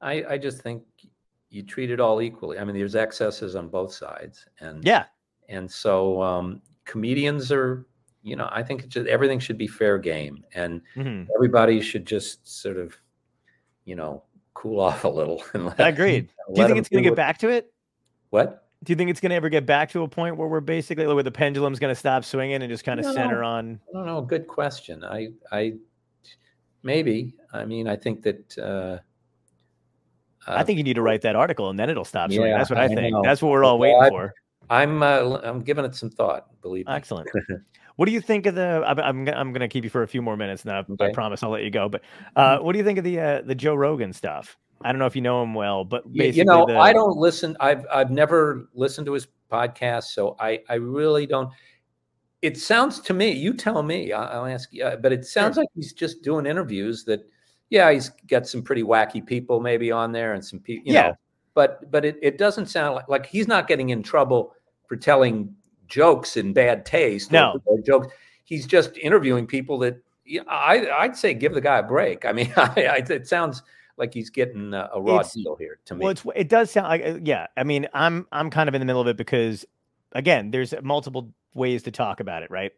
[0.00, 0.82] I I just think
[1.50, 2.58] you treat it all equally.
[2.58, 5.04] I mean, there's excesses on both sides, and Yeah.
[5.48, 7.86] and so um, comedians are.
[8.22, 11.28] You know, I think everything should be fair game, and Mhm.
[11.34, 12.96] everybody should just sort of,
[13.84, 14.22] you know,
[14.54, 15.42] cool off a little.
[15.54, 16.28] And let, Agreed.
[16.54, 17.72] Do you think it's going to get what- back to it?
[18.30, 18.64] What?
[18.84, 21.04] Do you think it's going to ever get back to a point where we're basically
[21.06, 23.12] where the pendulum's going to stop swinging and just kind of No.
[23.12, 23.80] center on?
[23.90, 24.20] I don't know.
[24.22, 25.02] Good question.
[25.04, 25.74] I, I,
[26.84, 27.34] maybe.
[27.52, 28.56] I mean, I think that.
[28.58, 28.98] Uh,
[30.46, 32.50] I uh, think you need to write that article and then it'll stop swinging.
[32.52, 33.12] Yeah, That's what I I think.
[33.12, 33.22] know.
[33.22, 34.34] That's what we're all Well, waiting I- for.
[34.70, 35.02] I'm.
[35.02, 36.46] Uh, I'm giving it some thought.
[36.62, 36.92] Believe me.
[36.92, 37.28] Excellent.
[37.98, 38.84] What do you think of the?
[38.86, 40.76] I'm I'm, gonna- I'm going to keep you for a few more minutes now.
[40.76, 40.92] I Okay.
[40.94, 41.14] Mm-hmm.
[41.14, 41.88] promise I'll let you go.
[41.88, 42.02] But
[42.36, 44.56] uh, what do you think of the uh, the Joe Rogan stuff?
[44.82, 47.16] I don't know if you know him well, but basically, you know, the, I don't
[47.16, 47.56] listen.
[47.58, 51.50] I've I've never listened to his podcast, so I I really don't.
[52.40, 53.32] It sounds to me.
[53.32, 54.12] You tell me.
[54.12, 54.84] I- I'll ask you.
[54.84, 57.02] uh, But it sounds like he's just doing interviews.
[57.04, 57.28] That
[57.70, 60.92] yeah, he's got some pretty wacky people maybe on there, and some people.
[60.92, 61.08] Yeah.
[61.08, 61.14] Know,
[61.54, 64.54] but but it, it doesn't sound like like he's not getting in trouble
[64.86, 65.52] for telling
[65.88, 67.32] jokes in bad taste.
[67.32, 67.60] No.
[67.64, 68.08] or jokes.
[68.44, 70.02] He's just interviewing people that.
[70.24, 72.24] Yeah, I I'd say give the guy a break.
[72.24, 73.62] I mean, I, I, it sounds
[73.96, 76.02] like he's getting a, a raw It's- deal here to me.
[76.02, 77.46] Well, it's it does sound like yeah.
[77.56, 79.64] I mean, I'm I'm kind of in the middle of it because
[80.12, 82.72] again, there's multiple ways to talk about it, right?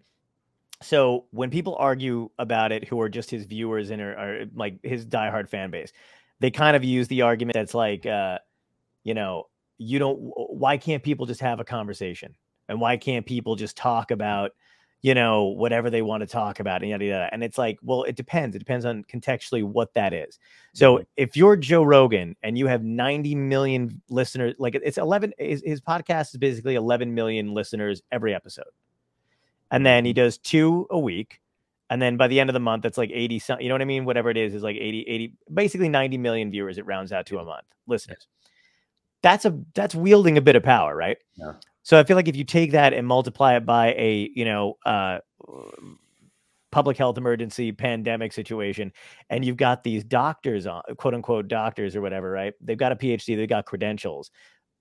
[0.83, 4.79] So when people argue about it, who are just his viewers and are, are like
[4.83, 5.93] his diehard fan base,
[6.41, 8.39] they kind of use the argument that's like, uh,
[9.05, 10.17] you know, you don't.
[10.19, 12.35] Why can't people just have a conversation?
[12.71, 14.53] And why can't people just talk about,
[15.03, 16.83] you know, whatever they want to talk about?
[16.83, 17.29] And yada yada.
[17.33, 18.55] And it's like, well, it depends.
[18.55, 20.39] It depends on contextually what that is.
[20.73, 21.03] So mm-hmm.
[21.17, 25.81] if you're Joe Rogan and you have 90 million listeners, like it's 11, his, his
[25.81, 28.71] podcast is basically 11 million listeners every episode.
[29.73, 30.23] And then he mm-hmm.
[30.23, 31.41] does two a week.
[31.91, 33.83] And then by the end of the month, that's like 80, some, you know what
[33.83, 34.05] I mean?
[34.05, 36.79] Whatever it is, is like 80, 80, basically 90 million viewers.
[36.79, 38.29] It rounds out to a month listeners.
[39.23, 41.19] That's a, that's wielding a bit of power, right?
[41.35, 41.55] Yeah.
[41.83, 44.75] So I feel like if you take that and multiply it by a, you know,
[44.85, 45.19] uh,
[46.73, 48.93] public health emergency pandemic situation
[49.29, 52.55] and you've got these doctors on quote unquote doctors or whatever right?
[52.61, 54.31] They've got a phd they've got credentials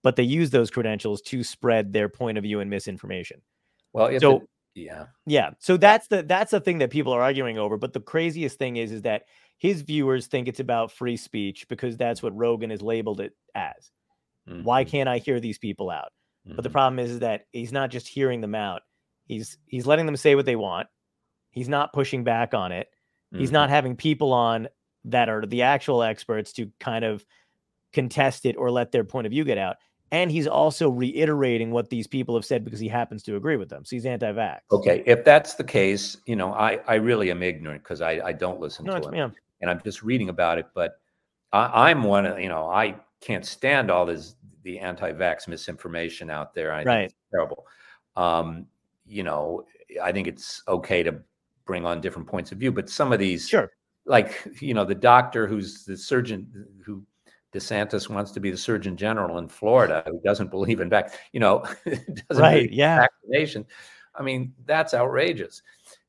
[0.03, 3.41] but they use those credentials to spread their point of view and misinformation.
[3.93, 4.41] Well, if So- it,
[4.75, 7.99] yeah, yeah so that's the that's the thing that people are arguing over but the
[7.99, 9.23] craziest thing is is that
[9.57, 13.91] his viewers think it's about free speech because that's what rogan has labeled it as.
[14.61, 16.11] Why mhm, can't i hear these people out
[16.45, 18.81] but the mhm, problem is, is that he's not just hearing them out.
[19.25, 20.87] He's he's letting them say what they want.
[21.51, 22.89] He's not pushing back on it.
[23.31, 23.53] He's mhm.
[23.53, 24.67] not having people on
[25.05, 27.23] that are the actual experts to kind of
[27.93, 29.77] contest it or let their point of view get out.
[30.11, 33.69] And he's also reiterating what these people have said because he happens to agree with
[33.69, 33.85] them.
[33.85, 34.61] So he's anti-vax.
[34.71, 38.33] Okay, if that's the case, you know, I I really am ignorant because I I
[38.33, 39.29] don't listen no, to him, yeah.
[39.61, 40.65] and I'm just reading about it.
[40.73, 40.93] But
[41.51, 46.53] I, I'm one of you know I can't stand all this the anti-vax misinformation out
[46.53, 46.71] there.
[46.73, 47.03] I think Right.
[47.05, 47.65] it's terrible.
[48.15, 48.67] Um,
[49.05, 49.65] you know,
[50.01, 51.21] I think it's okay to
[51.65, 52.71] bring on different points of view.
[52.71, 53.71] But some of these, Sure.
[54.05, 57.05] like you know, the doctor who's the surgeon who
[57.53, 61.39] DeSantis wants to be the Surgeon General in Florida, who doesn't believe in vac, you
[61.39, 62.99] know, doesn't Right, believe yeah.
[62.99, 63.65] vaccination.
[64.13, 65.63] I mean, that's outrageous.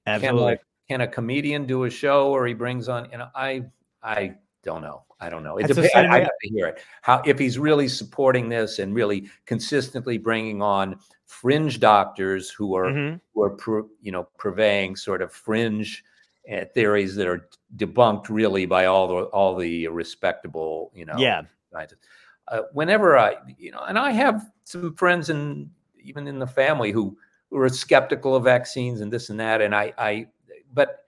[0.07, 0.39] Absolutely.
[0.39, 3.09] Can, like, can a comedian do a show or he brings on?
[3.11, 3.65] You know, I
[4.03, 5.05] I don't know.
[5.21, 5.59] I don't know.
[5.59, 5.93] It depends.
[5.93, 6.81] same I have to hear it.
[7.03, 12.87] How if he's really supporting this and really consistently bringing on fringe doctors who are
[12.91, 13.21] Mhm.
[13.35, 16.05] who are you know purveying sort of fringe
[16.51, 21.43] uh, theories that are debunked really by all the all the respectable you know Yeah.
[21.73, 22.07] scientists.
[22.49, 25.71] Uh, whenever I you know, and I have some friends and
[26.03, 27.17] even in the family who
[27.51, 30.27] who are skeptical of vaccines and this and that, and I I
[30.73, 31.07] but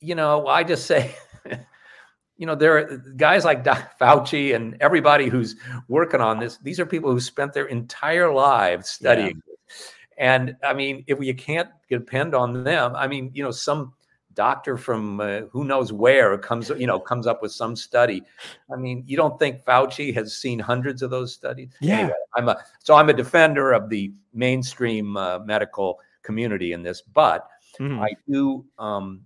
[0.00, 1.14] you know I just say.
[2.38, 5.56] You know, there are guys like Doc Fauci and everybody who's
[5.88, 6.56] working on this.
[6.58, 9.92] These are people who spent their entire lives studying this.
[10.16, 13.92] And I mean, if you can't depend on them, I mean, you know, some
[14.34, 18.22] doctor from uh, who knows where comes, you know, comes up with some study.
[18.72, 21.70] I mean, you don't think Fauci has seen hundreds of those studies?
[21.80, 21.98] Yeah.
[21.98, 27.02] Anyway, I'm a so I'm a defender of the mainstream uh, medical community in this,
[27.02, 28.00] but Mhm.
[28.00, 29.22] I do um,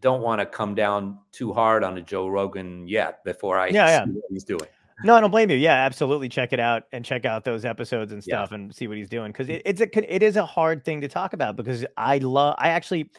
[0.00, 3.86] don't want to come down too hard on a Joe Rogan yet before I Yeah,
[3.86, 4.14] see yeah.
[4.14, 4.66] what he's doing.
[5.04, 5.56] No, I don't blame you.
[5.56, 6.28] Yeah, absolutely.
[6.28, 8.38] Check it out and check out those episodes and Yeah.
[8.38, 11.00] stuff and see what he's doing because it, it's a it is a hard thing
[11.02, 13.10] to talk about because I love I actually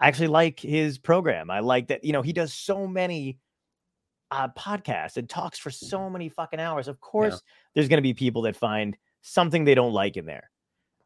[0.00, 1.50] I actually like his program.
[1.50, 3.38] I like that you know he does so many
[4.30, 6.88] uh, podcasts and talks for so many fucking hours.
[6.88, 7.42] Of course,
[7.74, 10.50] there's going to be people that find something they don't like in there,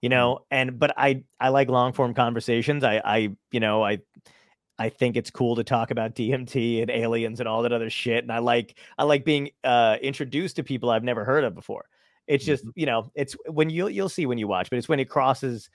[0.01, 0.17] you Mm-hmm.
[0.17, 0.39] know.
[0.53, 2.85] And but I I like long form conversations.
[2.85, 3.99] I I you know I
[4.81, 8.25] I think it's cool to talk about DMT and aliens and all that other shit.
[8.25, 11.85] And I like I like being uh, introduced to people I've never heard of before.
[12.27, 12.81] It's just Mm-hmm.
[12.81, 15.69] you know it's when you you'll see when you watch, but it's when it crosses.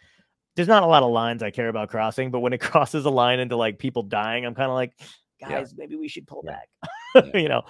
[0.55, 3.09] There's not a lot of lines I care about crossing, but when it crosses a
[3.09, 4.93] line into like people dying, I'm kind of like,
[5.39, 5.49] Yeah.
[5.49, 6.51] guys, maybe we should pull Yeah.
[6.53, 6.69] back.
[7.33, 7.39] Yeah.
[7.41, 7.61] you know.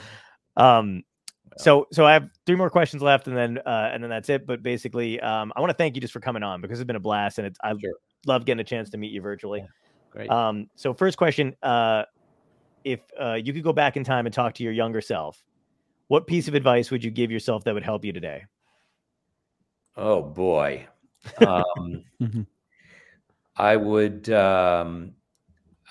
[0.56, 1.04] Um.
[1.58, 4.46] So so I have three more questions left, and then uh, and then that's it.
[4.48, 6.96] But basically, um, I want to thank you just for coming on because it's been
[6.96, 7.92] a blast, and it's I Sure.
[8.26, 9.66] love getting a chance to meet you virtually.
[10.16, 10.28] Yeah.
[10.28, 10.32] Great.
[10.32, 12.04] Um, so first question, uh,
[12.84, 15.44] if uh, you could go back in time and talk to your younger self,
[16.08, 18.46] what piece of advice would you give yourself that would help you today?
[19.98, 20.88] Oh boy.
[21.40, 22.46] Um, Mhm.
[23.58, 25.16] I would um,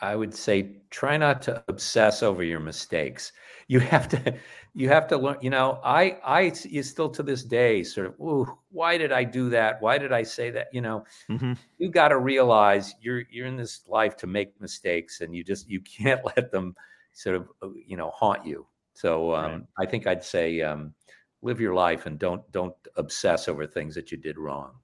[0.01, 3.33] I would say try not to obsess over your mistakes.
[3.69, 4.39] You have to
[4.75, 8.21] you have to learn, you know, I I you still to this day sort of,
[8.21, 9.81] ooh, why did I do that?
[9.81, 10.69] Why did I say that?
[10.73, 11.55] You know, Mhm.
[11.79, 15.69] you got to realize you're you're in this life to make mistakes and you just
[15.69, 16.75] you can't let them
[17.13, 18.67] sort of uh, you know haunt you.
[18.95, 19.67] So um, Right.
[19.79, 20.95] I think I'd say um,
[21.43, 24.75] live your life and don't don't obsess over things that you did wrong.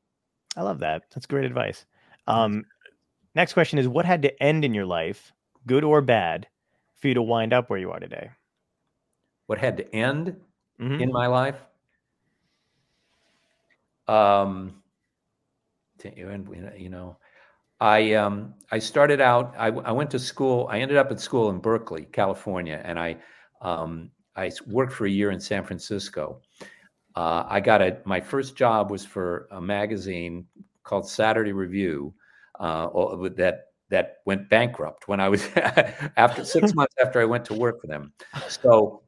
[0.56, 1.04] I love that.
[1.10, 1.86] That's great advice.
[2.26, 2.64] Um,
[3.34, 5.32] next question is, what had to end in your life,
[5.66, 6.46] good or bad,
[6.96, 8.30] for you to wind up where you are today?
[9.46, 10.40] What had to end
[10.80, 11.00] Mhm.
[11.00, 11.60] in my life?
[14.08, 14.82] Um,
[15.98, 17.18] to you know- you know,
[17.80, 19.54] I um I started out.
[19.56, 20.66] I went to school.
[20.70, 23.16] I ended up at school in Berkeley, California, and I
[23.60, 26.42] um I worked for a year in San Francisco.
[27.16, 30.46] Uh, I got a my first job was for a magazine
[30.84, 32.14] called Saturday Review,
[32.60, 37.54] uh, that that went bankrupt when I was after six months after I went to
[37.54, 38.12] work for them.
[38.48, 39.02] So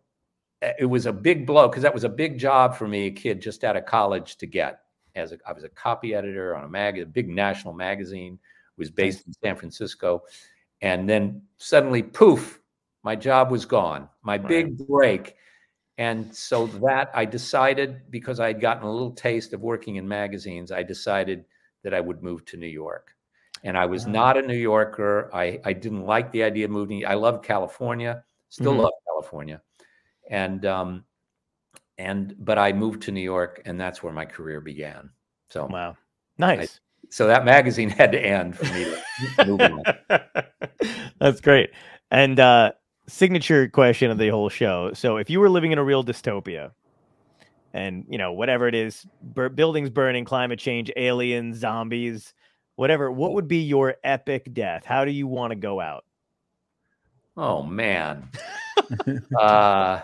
[0.63, 3.11] uh, it was a big blow because that was a big job for me, a
[3.11, 4.81] kid just out of college, to get.
[5.15, 8.39] As a, I was a copy editor on a mag, a big national magazine,
[8.79, 10.23] was based in San Francisco,
[10.81, 12.61] and then suddenly, poof,
[13.05, 14.09] my job was gone.
[14.23, 15.37] My big break,
[15.99, 20.09] and so that I decided because I had gotten a little taste of working in
[20.09, 21.45] magazines, I decided
[21.85, 23.13] that I would move to New York.
[23.63, 24.11] And I was Ah.
[24.11, 25.31] not a New Yorker.
[25.33, 27.07] I, I didn't like the idea of moving.
[27.07, 28.83] I love California, still Mhm.
[28.83, 29.63] love California
[30.31, 31.05] and um
[31.99, 35.11] and but i moved to new york and that's where my career began
[35.49, 35.97] so Wow.
[36.39, 36.81] Nice.
[37.11, 38.99] so that magazine had to end for me to
[39.45, 39.85] move on.
[41.21, 41.71] That's great.
[42.11, 42.73] And uh
[43.07, 44.93] signature question of the whole show.
[44.95, 46.71] So if you were living in a real dystopia
[47.75, 52.33] and, you know, whatever it is, bur- buildings burning, climate change, aliens, zombies,
[52.77, 54.85] whatever, what would be your epic death?
[54.85, 56.05] How do you want to go out?
[57.35, 58.29] oh man
[59.41, 60.01] uh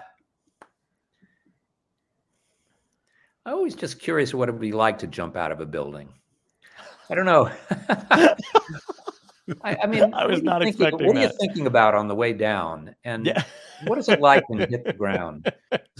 [3.45, 6.09] i always just curious what it would be like to jump out of a building
[7.11, 7.51] i don't know
[9.63, 11.67] I, I mean I what was are you not thinking- expecting what are you thinking
[11.67, 13.43] about on the way down and Yeah.
[13.85, 15.51] what is it like when you hit the ground?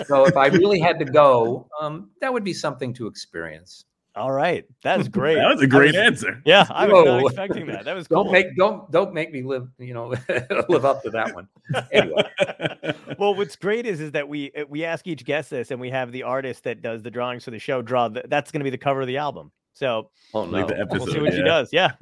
[0.07, 3.85] So if I really had to go, um, that would be something to experience.
[4.19, 5.37] All right, that is great.
[5.37, 6.43] That was a great answer.
[6.45, 7.85] Yeah, I was not expecting that.
[7.85, 8.25] That was cool.
[8.25, 9.69] Don't make don't don't make me live.
[9.79, 10.09] You know,
[10.69, 11.49] live up to that one.
[11.93, 12.23] Anyway,
[13.19, 15.91] well, what's great is is that we uh, we ask each guest this, and we
[15.91, 18.09] have the artist that does the drawings for the show draw.
[18.09, 19.53] The, that's going to be the cover of the album.
[19.75, 20.75] So oh Like no.
[20.75, 21.45] the we'll see Episode, what she yeah.
[21.45, 21.73] does.
[21.73, 21.93] Yeah.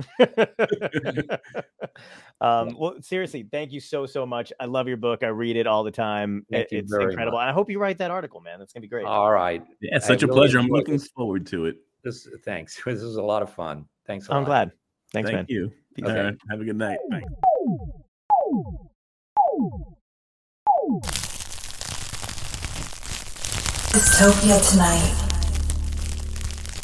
[2.40, 4.50] um, well, seriously, thank you so so much.
[4.58, 5.22] I love your book.
[5.22, 6.46] I read it all the time.
[6.50, 7.38] Thank It- you it's very incredible.
[7.38, 8.58] And I hope you write that article, man.
[8.58, 9.04] That's gonna be great.
[9.04, 9.62] All right.
[9.80, 10.58] yeah, it's such a really pleasure.
[10.58, 11.08] I'm looking this.
[11.08, 11.76] forward to it.
[12.06, 12.80] This thanks.
[12.86, 13.84] This is a lot of fun.
[14.06, 14.38] Thanks a lot.
[14.38, 14.70] I'm glad.
[15.12, 15.38] Thanks, man.
[15.38, 15.56] Thank man.
[15.56, 15.72] you.
[15.96, 16.04] Peace.
[16.04, 16.22] Okay.
[16.22, 16.34] right.
[16.50, 16.98] Have a good night.
[17.10, 17.22] Bye.
[23.90, 25.25] Dystopia tonight.